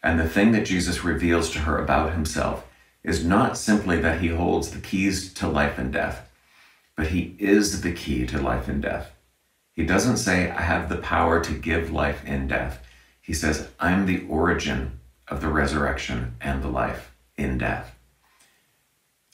And 0.03 0.21
the 0.21 0.29
thing 0.29 0.53
that 0.53 0.67
Jesus 0.67 1.05
reveals 1.05 1.51
to 1.51 1.61
her 1.61 1.79
about 1.79 2.13
himself 2.13 2.67
is 3.03 3.25
not 3.25 3.57
simply 3.57 4.01
that 4.01 4.21
he 4.21 4.29
holds 4.29 4.71
the 4.71 4.81
keys 4.81 5.33
to 5.35 5.49
life 5.49 5.79
and 5.79 5.93
death, 5.93 6.29
but 6.97 7.09
he 7.09 7.37
is 7.39 7.83
the 7.83 7.93
key 7.93 8.27
to 8.27 8.41
life 8.41 8.69
and 8.69 8.83
death. 8.83 9.13
He 9.75 9.85
doesn't 9.85 10.17
say, 10.17 10.51
I 10.51 10.63
have 10.63 10.89
the 10.89 10.97
power 10.97 11.41
to 11.41 11.53
give 11.53 11.93
life 11.93 12.25
in 12.25 12.49
death. 12.49 12.85
He 13.21 13.33
says, 13.33 13.69
I'm 13.79 14.07
the 14.07 14.27
origin 14.29 15.01
of 15.29 15.41
the 15.41 15.49
resurrection 15.49 16.37
and 16.41 16.63
the 16.63 16.69
life 16.69 17.13
in 17.37 17.59
death. 17.59 17.96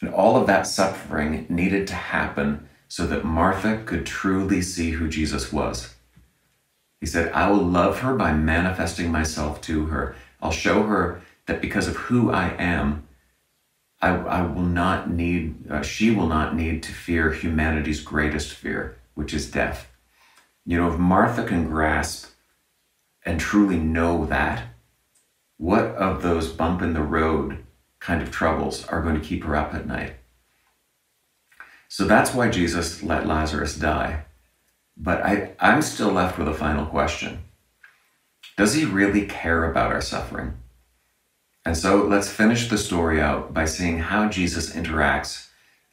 And 0.02 0.12
all 0.12 0.36
of 0.36 0.48
that 0.48 0.66
suffering 0.66 1.46
needed 1.48 1.86
to 1.86 1.94
happen 1.94 2.68
so 2.88 3.06
that 3.06 3.24
Martha 3.24 3.82
could 3.86 4.04
truly 4.04 4.60
see 4.60 4.90
who 4.90 5.08
Jesus 5.08 5.52
was. 5.52 5.94
He 7.00 7.06
said, 7.06 7.32
I 7.32 7.48
will 7.48 7.64
love 7.64 8.00
her 8.00 8.14
by 8.14 8.32
manifesting 8.32 9.10
myself 9.10 9.60
to 9.62 9.86
her. 9.86 10.14
I'll 10.42 10.50
show 10.50 10.82
her 10.82 11.22
that 11.46 11.62
because 11.62 11.86
of 11.86 11.96
who 11.96 12.32
I 12.32 12.54
am, 12.58 13.06
I, 14.00 14.08
I 14.08 14.42
will 14.42 14.62
not 14.62 15.08
need, 15.08 15.70
uh, 15.70 15.82
she 15.82 16.10
will 16.10 16.26
not 16.26 16.56
need 16.56 16.82
to 16.82 16.92
fear 16.92 17.32
humanity's 17.32 18.00
greatest 18.02 18.52
fear, 18.54 18.98
which 19.14 19.32
is 19.32 19.50
death. 19.50 19.88
You 20.66 20.78
know, 20.78 20.92
if 20.92 20.98
Martha 20.98 21.44
can 21.44 21.68
grasp 21.68 22.30
and 23.24 23.38
truly 23.38 23.78
know 23.78 24.26
that, 24.26 24.64
what 25.58 25.86
of 25.94 26.22
those 26.22 26.48
bump 26.48 26.82
in 26.82 26.92
the 26.92 27.02
road 27.02 27.64
kind 28.02 28.20
of 28.20 28.30
troubles 28.30 28.84
are 28.88 29.00
going 29.00 29.18
to 29.18 29.26
keep 29.26 29.44
her 29.44 29.56
up 29.56 29.72
at 29.72 29.86
night? 29.86 30.14
So 31.88 32.04
that's 32.04 32.34
why 32.34 32.48
Jesus 32.48 33.02
let 33.02 33.26
Lazarus 33.26 33.76
die. 33.76 34.24
But 34.96 35.22
I, 35.22 35.52
I'm 35.60 35.82
still 35.82 36.10
left 36.10 36.38
with 36.38 36.48
a 36.48 36.54
final 36.54 36.86
question 36.86 37.44
Does 38.56 38.74
he 38.74 38.84
really 38.84 39.26
care 39.26 39.70
about 39.70 39.92
our 39.92 40.00
suffering? 40.00 40.54
And 41.64 41.76
so 41.76 42.04
let's 42.04 42.28
finish 42.28 42.68
the 42.68 42.78
story 42.78 43.20
out 43.20 43.54
by 43.54 43.66
seeing 43.66 43.98
how 43.98 44.28
Jesus 44.28 44.74
interacts 44.74 45.48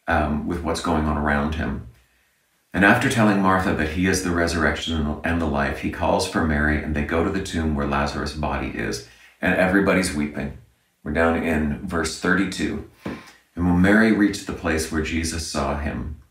um, 0.07 0.47
with 0.47 0.63
what's 0.63 0.81
going 0.81 1.05
on 1.05 1.17
around 1.17 1.55
him. 1.55 1.87
And 2.73 2.85
after 2.85 3.09
telling 3.09 3.41
Martha 3.41 3.73
that 3.73 3.89
he 3.89 4.07
is 4.07 4.23
the 4.23 4.31
resurrection 4.31 5.19
and 5.23 5.41
the 5.41 5.45
life, 5.45 5.79
he 5.79 5.91
calls 5.91 6.27
for 6.27 6.45
Mary 6.45 6.81
and 6.81 6.95
they 6.95 7.03
go 7.03 7.23
to 7.23 7.29
the 7.29 7.43
tomb 7.43 7.75
where 7.75 7.87
Lazarus' 7.87 8.33
body 8.33 8.69
is. 8.69 9.07
And 9.41 9.55
everybody's 9.55 10.13
weeping. 10.13 10.58
We're 11.03 11.13
down 11.13 11.41
in 11.41 11.87
verse 11.87 12.19
32. 12.19 12.89
And 13.55 13.65
when 13.65 13.81
Mary 13.81 14.11
reached 14.11 14.47
the 14.47 14.53
place 14.53 14.91
where 14.91 15.01
Jesus 15.01 15.47
saw 15.47 15.77
him, 15.79 16.21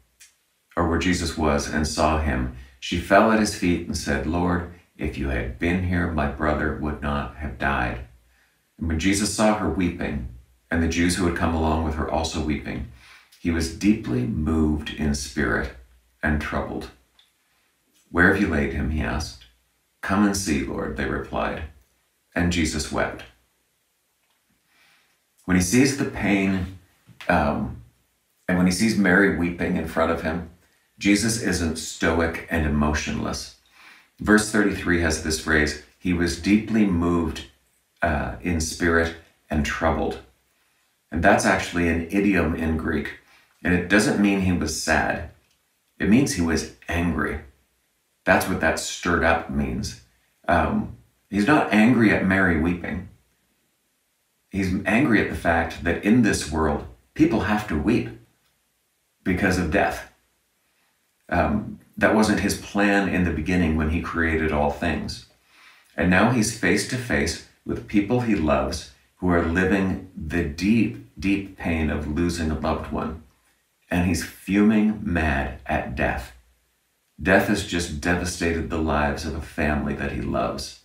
or 0.77 0.89
where 0.89 0.99
Jesus 0.99 1.37
was 1.37 1.69
and 1.69 1.87
saw 1.87 2.21
him, 2.21 2.57
she 2.81 2.99
fell 2.99 3.33
at 3.33 3.41
his 3.41 3.55
feet 3.55 3.87
and 3.87 3.97
said, 3.97 4.27
Lord, 4.27 4.73
if 4.97 5.19
you 5.19 5.29
had 5.29 5.59
been 5.59 5.85
here, 5.85 6.11
my 6.11 6.29
brother 6.29 6.77
would 6.77 7.03
not 7.03 7.37
have 7.37 7.59
died. 7.59 8.01
And 8.79 8.89
when 8.89 8.99
Jesus 8.99 9.35
saw 9.35 9.55
her 9.55 9.69
weeping, 9.69 10.29
and 10.71 10.83
the 10.83 10.89
Jews 10.89 11.17
who 11.17 11.27
had 11.27 11.37
come 11.37 11.55
along 11.55 11.85
with 11.85 11.95
her 11.95 12.11
also 12.11 12.41
weeping, 12.41 12.89
he 13.41 13.51
was 13.51 13.75
deeply 13.75 14.23
moved 14.23 14.91
in 14.91 15.15
spirit 15.15 15.73
and 16.23 16.41
troubled. 16.41 16.91
Where 18.11 18.33
have 18.33 18.41
you 18.41 18.49
laid 18.49 18.73
him? 18.73 18.91
he 18.91 19.01
asked. 19.01 19.45
Come 20.01 20.25
and 20.25 20.37
see, 20.37 20.65
Lord, 20.65 20.97
they 20.97 21.05
replied. 21.07 21.65
And 22.35 22.53
Jesus 22.53 22.93
wept. 22.93 23.25
When 25.49 25.57
he 25.57 25.63
sees 25.63 25.97
the 25.97 26.05
pain, 26.05 26.79
um, 27.27 27.81
and 28.47 28.59
when 28.59 28.67
he 28.67 28.73
sees 28.73 28.99
Mary 28.99 29.39
weeping 29.39 29.79
in 29.79 29.89
front 29.89 30.13
of 30.13 30.21
him, 30.21 30.51
Jesus 30.99 31.41
isn't 31.41 31.79
stoic 31.79 32.47
and 32.51 32.67
emotionless. 32.67 33.57
Verse 34.21 34.53
33 34.53 35.01
has 35.01 35.25
this 35.25 35.41
phrase 35.41 35.85
He 35.99 36.13
was 36.13 36.39
deeply 36.39 36.85
moved 36.85 37.47
uh, 38.03 38.35
in 38.43 38.61
spirit 38.61 39.17
and 39.49 39.65
troubled. 39.65 40.19
And 41.11 41.25
that's 41.25 41.47
actually 41.47 41.89
an 41.89 42.09
idiom 42.11 42.55
in 42.55 42.77
Greek. 42.77 43.15
And 43.65 43.73
it 43.73 43.89
doesn't 43.89 44.21
mean 44.21 44.43
he 44.43 44.53
was 44.53 44.83
sad, 44.83 45.31
it 45.99 46.11
means 46.11 46.35
he 46.35 46.43
was 46.43 46.75
angry. 46.91 47.41
That's 48.27 48.47
what 48.47 48.61
that 48.61 48.79
stirred 48.79 49.25
up 49.25 49.49
means. 49.49 50.03
Um, 50.47 50.99
he's 51.31 51.47
not 51.47 51.73
angry 51.73 52.13
at 52.13 52.27
Mary 52.27 52.61
weeping. 52.61 53.09
He's 54.51 54.75
angry 54.87 55.21
at 55.23 55.31
the 55.31 55.37
fact 55.37 55.85
that 55.85 56.05
in 56.05 56.23
this 56.23 56.51
world, 56.51 56.87
people 57.15 57.41
have 57.41 57.67
to 57.69 57.77
weep. 57.79 58.11
because 59.25 59.59
of 59.59 59.71
death. 59.71 60.11
Um, 61.29 61.79
that 61.99 62.15
wasn't 62.15 62.41
his 62.41 62.57
plan 62.57 63.09
in 63.09 63.25
the 63.25 63.31
beginning 63.31 63.77
when 63.77 63.91
he 63.91 64.01
created 64.01 64.53
all 64.53 64.71
things. 64.71 65.27
And 65.97 66.09
now 66.09 66.31
he's 66.31 66.59
face 66.59 66.89
to 66.89 66.97
face 66.97 67.47
with 67.67 67.89
people 67.89 68.21
he 68.23 68.35
loves 68.35 68.93
who 69.17 69.29
are 69.31 69.45
living 69.45 70.11
the 70.17 70.45
deep, 70.45 71.11
deep 71.19 71.59
pain 71.59 71.91
of 71.91 72.07
losing 72.17 72.51
a 72.51 72.59
loved 72.59 72.91
one. 72.93 73.23
And 73.91 74.07
he's 74.07 74.25
fuming 74.25 75.01
mad 75.03 75.61
at 75.67 75.97
death. 75.97 76.33
Death 77.21 77.49
has 77.49 77.67
just 77.67 78.01
devastated 78.01 78.71
the 78.71 78.79
lives 78.79 79.27
of 79.27 79.35
a 79.35 79.43
family 79.43 79.95
that 79.95 80.13
he 80.13 80.23
loves. 80.23 80.81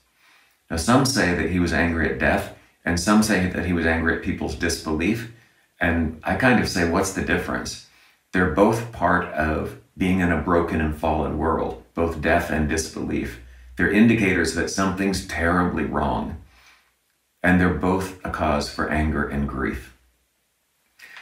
Now, 0.69 0.77
some 0.77 1.05
say 1.05 1.35
that 1.35 1.51
he 1.51 1.59
was 1.59 1.71
angry 1.71 2.09
at 2.09 2.19
death, 2.19 2.57
and 2.85 2.99
some 2.99 3.23
say 3.23 3.47
that 3.47 3.65
he 3.65 3.73
was 3.73 3.85
angry 3.85 4.17
at 4.17 4.23
people's 4.23 4.55
disbelief. 4.55 5.31
And 5.79 6.19
I 6.23 6.35
kind 6.35 6.59
of 6.59 6.69
say, 6.69 6.89
what's 6.89 7.13
the 7.13 7.21
difference? 7.23 7.87
They're 8.31 8.51
both 8.51 8.91
part 8.91 9.25
of 9.33 9.79
being 9.97 10.19
in 10.19 10.31
a 10.31 10.41
broken 10.41 10.81
and 10.81 10.95
fallen 10.95 11.37
world, 11.37 11.83
both 11.93 12.21
death 12.21 12.49
and 12.49 12.67
disbelief. 12.67 13.39
They're 13.77 13.91
indicators 13.91 14.55
that 14.55 14.69
something's 14.69 15.27
terribly 15.27 15.83
wrong. 15.83 16.37
And 17.41 17.59
they're 17.59 17.73
both 17.73 18.23
a 18.25 18.29
cause 18.29 18.69
for 18.69 18.89
anger 18.89 19.27
and 19.27 19.47
grief. 19.47 19.97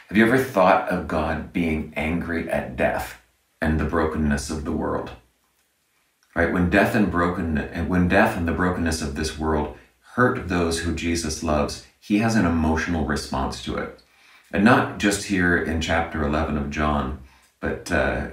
Have 0.08 0.16
you 0.16 0.26
ever 0.26 0.38
thought 0.38 0.88
of 0.88 1.08
God 1.08 1.52
being 1.52 1.92
angry 1.96 2.48
at 2.50 2.76
death 2.76 3.20
and 3.60 3.80
the 3.80 3.84
brokenness 3.84 4.50
of 4.50 4.64
the 4.64 4.72
world? 4.72 5.10
Right? 6.34 6.52
When 6.52 6.70
death 6.70 6.94
and 6.94 7.10
broken 7.10 7.56
when 7.88 8.08
death 8.08 8.36
and 8.36 8.46
the 8.46 8.52
brokenness 8.52 9.02
of 9.02 9.14
this 9.14 9.38
world 9.38 9.76
hurt 10.14 10.48
those 10.48 10.80
who 10.80 10.94
Jesus 10.94 11.42
loves, 11.42 11.86
he 11.98 12.18
has 12.18 12.36
an 12.36 12.44
emotional 12.44 13.06
response 13.06 13.62
to 13.64 13.76
it. 13.76 14.00
And 14.52 14.64
not 14.64 14.98
just 14.98 15.24
here 15.24 15.56
in 15.56 15.80
chapter 15.80 16.24
11 16.24 16.58
of 16.58 16.70
John, 16.70 17.20
but 17.60 17.90
uh, 17.90 18.28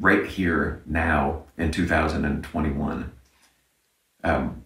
right 0.00 0.26
here 0.26 0.82
now 0.86 1.44
in 1.56 1.70
2021. 1.70 3.12
Um, 4.24 4.64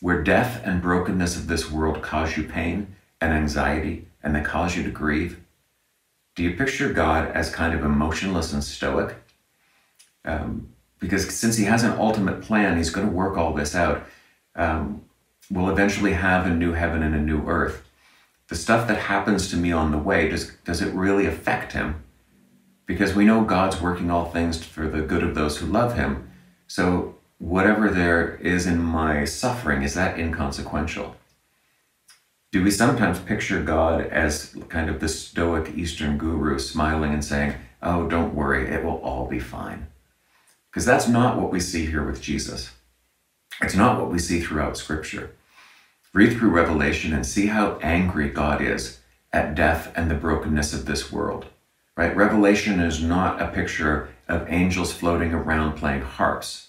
where 0.00 0.22
death 0.22 0.62
and 0.64 0.82
brokenness 0.82 1.36
of 1.36 1.48
this 1.48 1.70
world 1.70 2.02
cause 2.02 2.36
you 2.36 2.44
pain 2.44 2.94
and 3.20 3.32
anxiety 3.32 4.06
and 4.22 4.34
they 4.34 4.42
cause 4.42 4.76
you 4.76 4.82
to 4.82 4.90
grieve, 4.90 5.40
do 6.34 6.42
you 6.42 6.56
picture 6.56 6.92
God 6.92 7.30
as 7.32 7.50
kind 7.50 7.74
of 7.74 7.84
emotionless 7.84 8.52
and 8.52 8.62
stoic? 8.62 9.16
Um, 10.24 10.68
because 10.98 11.34
since 11.34 11.56
he 11.56 11.64
has 11.64 11.82
an 11.82 11.98
ultimate 11.98 12.42
plan, 12.42 12.76
he's 12.76 12.90
going 12.90 13.06
to 13.06 13.12
work 13.12 13.36
all 13.36 13.52
this 13.52 13.74
out. 13.74 14.06
Um, 14.54 15.02
we'll 15.50 15.70
eventually 15.70 16.12
have 16.12 16.46
a 16.46 16.50
new 16.50 16.72
heaven 16.72 17.02
and 17.02 17.14
a 17.14 17.20
new 17.20 17.46
earth. 17.46 17.82
The 18.48 18.54
stuff 18.54 18.86
that 18.88 18.98
happens 18.98 19.50
to 19.50 19.56
me 19.56 19.72
on 19.72 19.90
the 19.90 19.98
way, 19.98 20.28
does, 20.28 20.52
does 20.64 20.82
it 20.82 20.94
really 20.94 21.26
affect 21.26 21.72
him? 21.72 22.02
Because 22.86 23.14
we 23.14 23.24
know 23.24 23.44
God's 23.44 23.80
working 23.80 24.10
all 24.10 24.30
things 24.30 24.64
for 24.64 24.88
the 24.88 25.02
good 25.02 25.22
of 25.22 25.34
those 25.34 25.58
who 25.58 25.66
love 25.66 25.96
him. 25.96 26.30
So 26.68 27.16
whatever 27.38 27.90
there 27.90 28.36
is 28.36 28.66
in 28.66 28.80
my 28.82 29.24
suffering, 29.24 29.82
is 29.82 29.94
that 29.94 30.18
inconsequential? 30.18 31.16
Do 32.52 32.62
we 32.62 32.70
sometimes 32.70 33.18
picture 33.18 33.62
God 33.62 34.06
as 34.06 34.56
kind 34.68 34.88
of 34.88 35.00
the 35.00 35.08
stoic 35.08 35.76
Eastern 35.76 36.16
guru 36.16 36.58
smiling 36.58 37.12
and 37.12 37.24
saying, 37.24 37.54
Oh, 37.82 38.08
don't 38.08 38.34
worry, 38.34 38.68
it 38.68 38.84
will 38.84 38.96
all 38.98 39.26
be 39.26 39.38
fine? 39.38 39.88
Because 40.70 40.86
that's 40.86 41.08
not 41.08 41.36
what 41.36 41.50
we 41.50 41.60
see 41.60 41.86
here 41.86 42.04
with 42.04 42.20
Jesus. 42.20 42.70
It's 43.60 43.74
not 43.74 44.00
what 44.00 44.10
we 44.10 44.18
see 44.18 44.40
throughout 44.40 44.76
Scripture. 44.76 45.35
Read 46.16 46.38
through 46.38 46.48
Revelation 46.48 47.12
and 47.12 47.26
see 47.26 47.48
how 47.48 47.78
angry 47.82 48.30
God 48.30 48.62
is 48.62 49.00
at 49.34 49.54
death 49.54 49.92
and 49.94 50.10
the 50.10 50.14
brokenness 50.14 50.72
of 50.72 50.86
this 50.86 51.12
world. 51.12 51.44
Right? 51.94 52.16
Revelation 52.16 52.80
is 52.80 53.02
not 53.02 53.38
a 53.38 53.48
picture 53.48 54.08
of 54.26 54.50
angels 54.50 54.94
floating 54.94 55.34
around 55.34 55.76
playing 55.76 56.00
harps. 56.00 56.68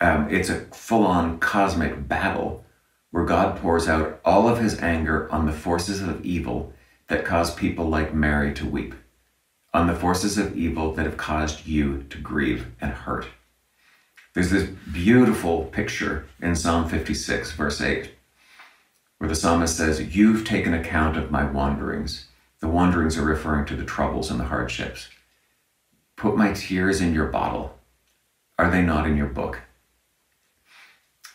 Um, 0.00 0.28
it's 0.34 0.48
a 0.48 0.62
full 0.72 1.06
on 1.06 1.38
cosmic 1.38 2.08
battle 2.08 2.64
where 3.12 3.24
God 3.24 3.56
pours 3.56 3.86
out 3.86 4.20
all 4.24 4.48
of 4.48 4.58
his 4.58 4.80
anger 4.80 5.30
on 5.30 5.46
the 5.46 5.52
forces 5.52 6.02
of 6.02 6.26
evil 6.26 6.72
that 7.06 7.24
cause 7.24 7.54
people 7.54 7.88
like 7.88 8.14
Mary 8.14 8.52
to 8.54 8.66
weep 8.66 8.96
on 9.72 9.86
the 9.86 9.94
forces 9.94 10.38
of 10.38 10.56
evil 10.56 10.92
that 10.94 11.06
have 11.06 11.16
caused 11.16 11.68
you 11.68 12.04
to 12.10 12.18
grieve 12.18 12.66
and 12.80 12.90
hurt. 12.90 13.28
There's 14.34 14.50
this 14.50 14.68
beautiful 14.92 15.66
picture 15.66 16.26
in 16.42 16.56
Psalm 16.56 16.88
56, 16.88 17.52
verse 17.52 17.80
8, 17.80 18.10
where 19.18 19.28
the 19.28 19.34
psalmist 19.34 19.76
says, 19.76 20.14
You've 20.16 20.44
taken 20.44 20.74
account 20.74 21.16
of 21.16 21.30
my 21.30 21.44
wanderings. 21.44 22.26
The 22.60 22.68
wanderings 22.68 23.18
are 23.18 23.24
referring 23.24 23.66
to 23.66 23.76
the 23.76 23.84
troubles 23.84 24.30
and 24.30 24.40
the 24.40 24.44
hardships. 24.44 25.08
Put 26.16 26.36
my 26.36 26.52
tears 26.52 27.00
in 27.00 27.12
your 27.12 27.26
bottle. 27.26 27.78
Are 28.58 28.70
they 28.70 28.82
not 28.82 29.06
in 29.06 29.16
your 29.16 29.26
book? 29.26 29.60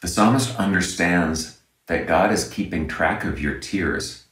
The 0.01 0.07
psalmist 0.07 0.55
understands 0.57 1.59
that 1.87 2.07
God 2.07 2.31
is 2.31 2.49
keeping 2.49 2.87
track 2.87 3.23
of 3.23 3.39
your 3.39 3.59
tears. 3.59 4.25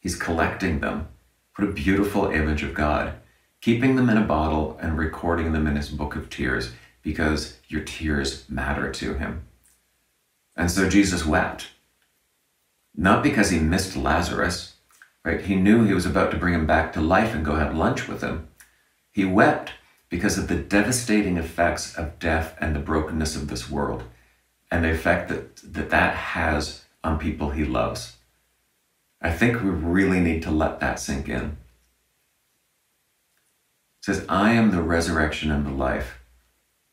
He's 0.00 0.16
collecting 0.16 0.80
them. 0.80 1.08
What 1.56 1.68
a 1.68 1.72
beautiful 1.72 2.30
image 2.30 2.62
of 2.62 2.74
God 2.74 3.14
keeping 3.60 3.96
them 3.96 4.08
in 4.08 4.16
a 4.16 4.24
bottle 4.24 4.78
and 4.80 4.96
recording 4.96 5.52
them 5.52 5.66
in 5.66 5.76
his 5.76 5.88
book 5.88 6.14
of 6.16 6.30
tears 6.30 6.72
because 7.02 7.58
your 7.68 7.82
tears 7.82 8.48
matter 8.48 8.90
to 8.92 9.14
him. 9.14 9.42
And 10.56 10.70
so 10.70 10.88
Jesus 10.88 11.24
wept. 11.24 11.68
Not 12.94 13.22
because 13.22 13.50
he 13.50 13.58
missed 13.58 13.96
Lazarus, 13.96 14.74
right? 15.24 15.40
He 15.40 15.54
knew 15.54 15.84
he 15.84 15.94
was 15.94 16.06
about 16.06 16.30
to 16.32 16.36
bring 16.36 16.54
him 16.54 16.66
back 16.66 16.92
to 16.92 17.00
life 17.00 17.34
and 17.34 17.44
go 17.44 17.56
have 17.56 17.74
lunch 17.74 18.08
with 18.08 18.22
him. 18.22 18.48
He 19.12 19.24
wept 19.24 19.72
because 20.08 20.38
of 20.38 20.48
the 20.48 20.56
devastating 20.56 21.36
effects 21.36 21.96
of 21.96 22.18
death 22.18 22.56
and 22.60 22.74
the 22.74 22.80
brokenness 22.80 23.36
of 23.36 23.48
this 23.48 23.70
world 23.70 24.04
and 24.70 24.84
the 24.84 24.90
effect 24.90 25.28
that 25.28 25.56
that, 25.56 25.90
that 25.90 26.14
has 26.14 26.84
on 27.04 27.18
people 27.18 27.50
he 27.50 27.64
loves. 27.64 28.16
I 29.20 29.30
think 29.30 29.62
we 29.62 29.70
really 29.70 30.20
need 30.20 30.42
to 30.42 30.50
let 30.50 30.80
that 30.80 30.98
sink 30.98 31.28
in 31.28 31.56
says, 34.08 34.24
I 34.26 34.52
am 34.52 34.70
the 34.70 34.80
resurrection 34.80 35.50
and 35.50 35.66
the 35.66 35.70
life. 35.70 36.18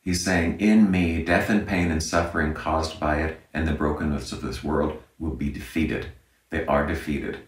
He's 0.02 0.22
saying, 0.22 0.60
In 0.60 0.92
me, 0.92 1.24
death 1.24 1.50
and 1.50 1.66
pain 1.66 1.90
and 1.90 2.04
suffering 2.04 2.54
caused 2.54 3.00
by 3.00 3.22
it 3.22 3.40
and 3.54 3.66
the 3.66 3.72
brokenness 3.72 4.34
of 4.34 4.42
this 4.42 4.62
world 4.62 5.02
will 5.20 5.36
be 5.36 5.50
defeated. 5.50 6.08
They 6.50 6.66
are 6.66 6.86
defeated. 6.86 7.40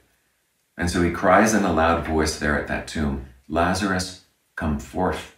And 0.78 0.90
so 0.90 1.02
he 1.02 1.12
cries 1.12 1.54
in 1.54 1.64
a 1.64 1.74
loud 1.74 2.06
voice 2.06 2.38
there 2.38 2.60
at 2.60 2.68
that 2.68 2.88
tomb, 2.88 3.28
Lazarus, 3.48 4.26
come 4.56 4.80
forth. 4.80 5.36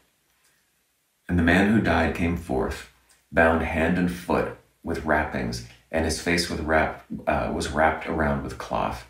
And 1.27 1.37
the 1.37 1.43
man 1.43 1.71
who 1.71 1.81
died 1.81 2.15
came 2.15 2.35
forth, 2.35 2.89
bound 3.31 3.63
hand 3.63 3.97
and 3.97 4.11
foot 4.11 4.57
with 4.83 5.05
wrappings, 5.05 5.67
and 5.91 6.05
his 6.05 6.21
face 6.21 6.49
with 6.49 6.61
wrap, 6.61 7.05
uh, 7.27 7.51
was 7.53 7.69
wrapped 7.69 8.07
around 8.07 8.43
with 8.43 8.57
cloth. 8.57 9.07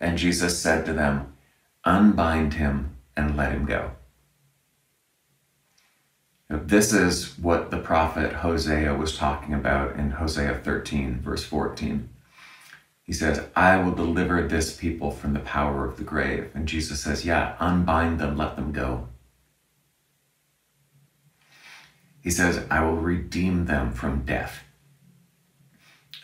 And 0.00 0.18
Jesus 0.18 0.58
said 0.60 0.86
to 0.86 0.92
them, 0.92 1.34
Unbind 1.84 2.54
him 2.54 2.96
and 3.16 3.36
let 3.36 3.52
him 3.52 3.64
go. 3.64 3.92
This 6.48 6.92
is 6.92 7.36
what 7.38 7.70
the 7.70 7.78
prophet 7.78 8.32
Hosea 8.32 8.94
was 8.94 9.16
talking 9.16 9.52
about 9.52 9.96
in 9.96 10.12
Hosea 10.12 10.60
13, 10.62 11.20
verse 11.20 11.44
14. 11.44 12.08
He 13.06 13.12
says, 13.12 13.46
I 13.54 13.76
will 13.76 13.92
deliver 13.92 14.42
this 14.42 14.76
people 14.76 15.12
from 15.12 15.32
the 15.32 15.40
power 15.40 15.86
of 15.86 15.96
the 15.96 16.04
grave. 16.04 16.50
And 16.54 16.66
Jesus 16.66 17.00
says, 17.00 17.24
Yeah, 17.24 17.54
unbind 17.60 18.18
them, 18.18 18.36
let 18.36 18.56
them 18.56 18.72
go. 18.72 19.08
He 22.20 22.30
says, 22.30 22.66
I 22.68 22.82
will 22.84 22.96
redeem 22.96 23.66
them 23.66 23.92
from 23.92 24.24
death. 24.24 24.64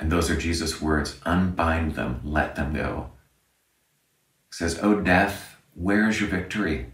And 0.01 0.11
those 0.11 0.29
are 0.29 0.37
Jesus' 0.37 0.83
words 0.83 1.21
unbind 1.25 1.95
them, 1.95 2.21
let 2.25 2.57
them 2.57 2.75
go. 2.75 3.11
He 4.51 4.57
says, 4.57 4.81
O 4.83 5.01
death, 5.01 5.57
where's 5.75 6.21
your 6.21 6.29
victory? 6.29 6.93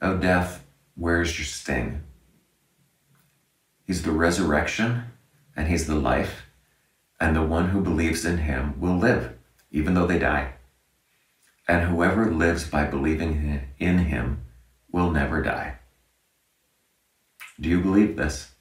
O 0.00 0.16
death, 0.16 0.64
where's 0.94 1.38
your 1.38 1.44
sting? 1.44 2.00
He's 3.86 4.02
the 4.02 4.12
resurrection 4.12 5.04
and 5.54 5.68
He's 5.68 5.86
the 5.86 5.94
life, 5.94 6.46
and 7.22 7.36
the 7.36 7.42
one 7.42 7.68
who 7.68 7.80
believes 7.80 8.24
in 8.24 8.38
Him 8.38 8.80
will 8.80 8.96
live, 8.96 9.34
even 9.70 9.94
though 9.94 10.08
they 10.08 10.18
die. 10.18 10.54
And 11.68 11.88
whoever 11.88 12.28
lives 12.28 12.66
by 12.66 12.84
believing 12.84 13.62
in 13.78 13.98
Him 13.98 14.44
will 14.90 15.12
never 15.12 15.40
die. 15.40 15.78
Do 17.60 17.68
you 17.68 17.80
believe 17.80 18.16
this? 18.16 18.51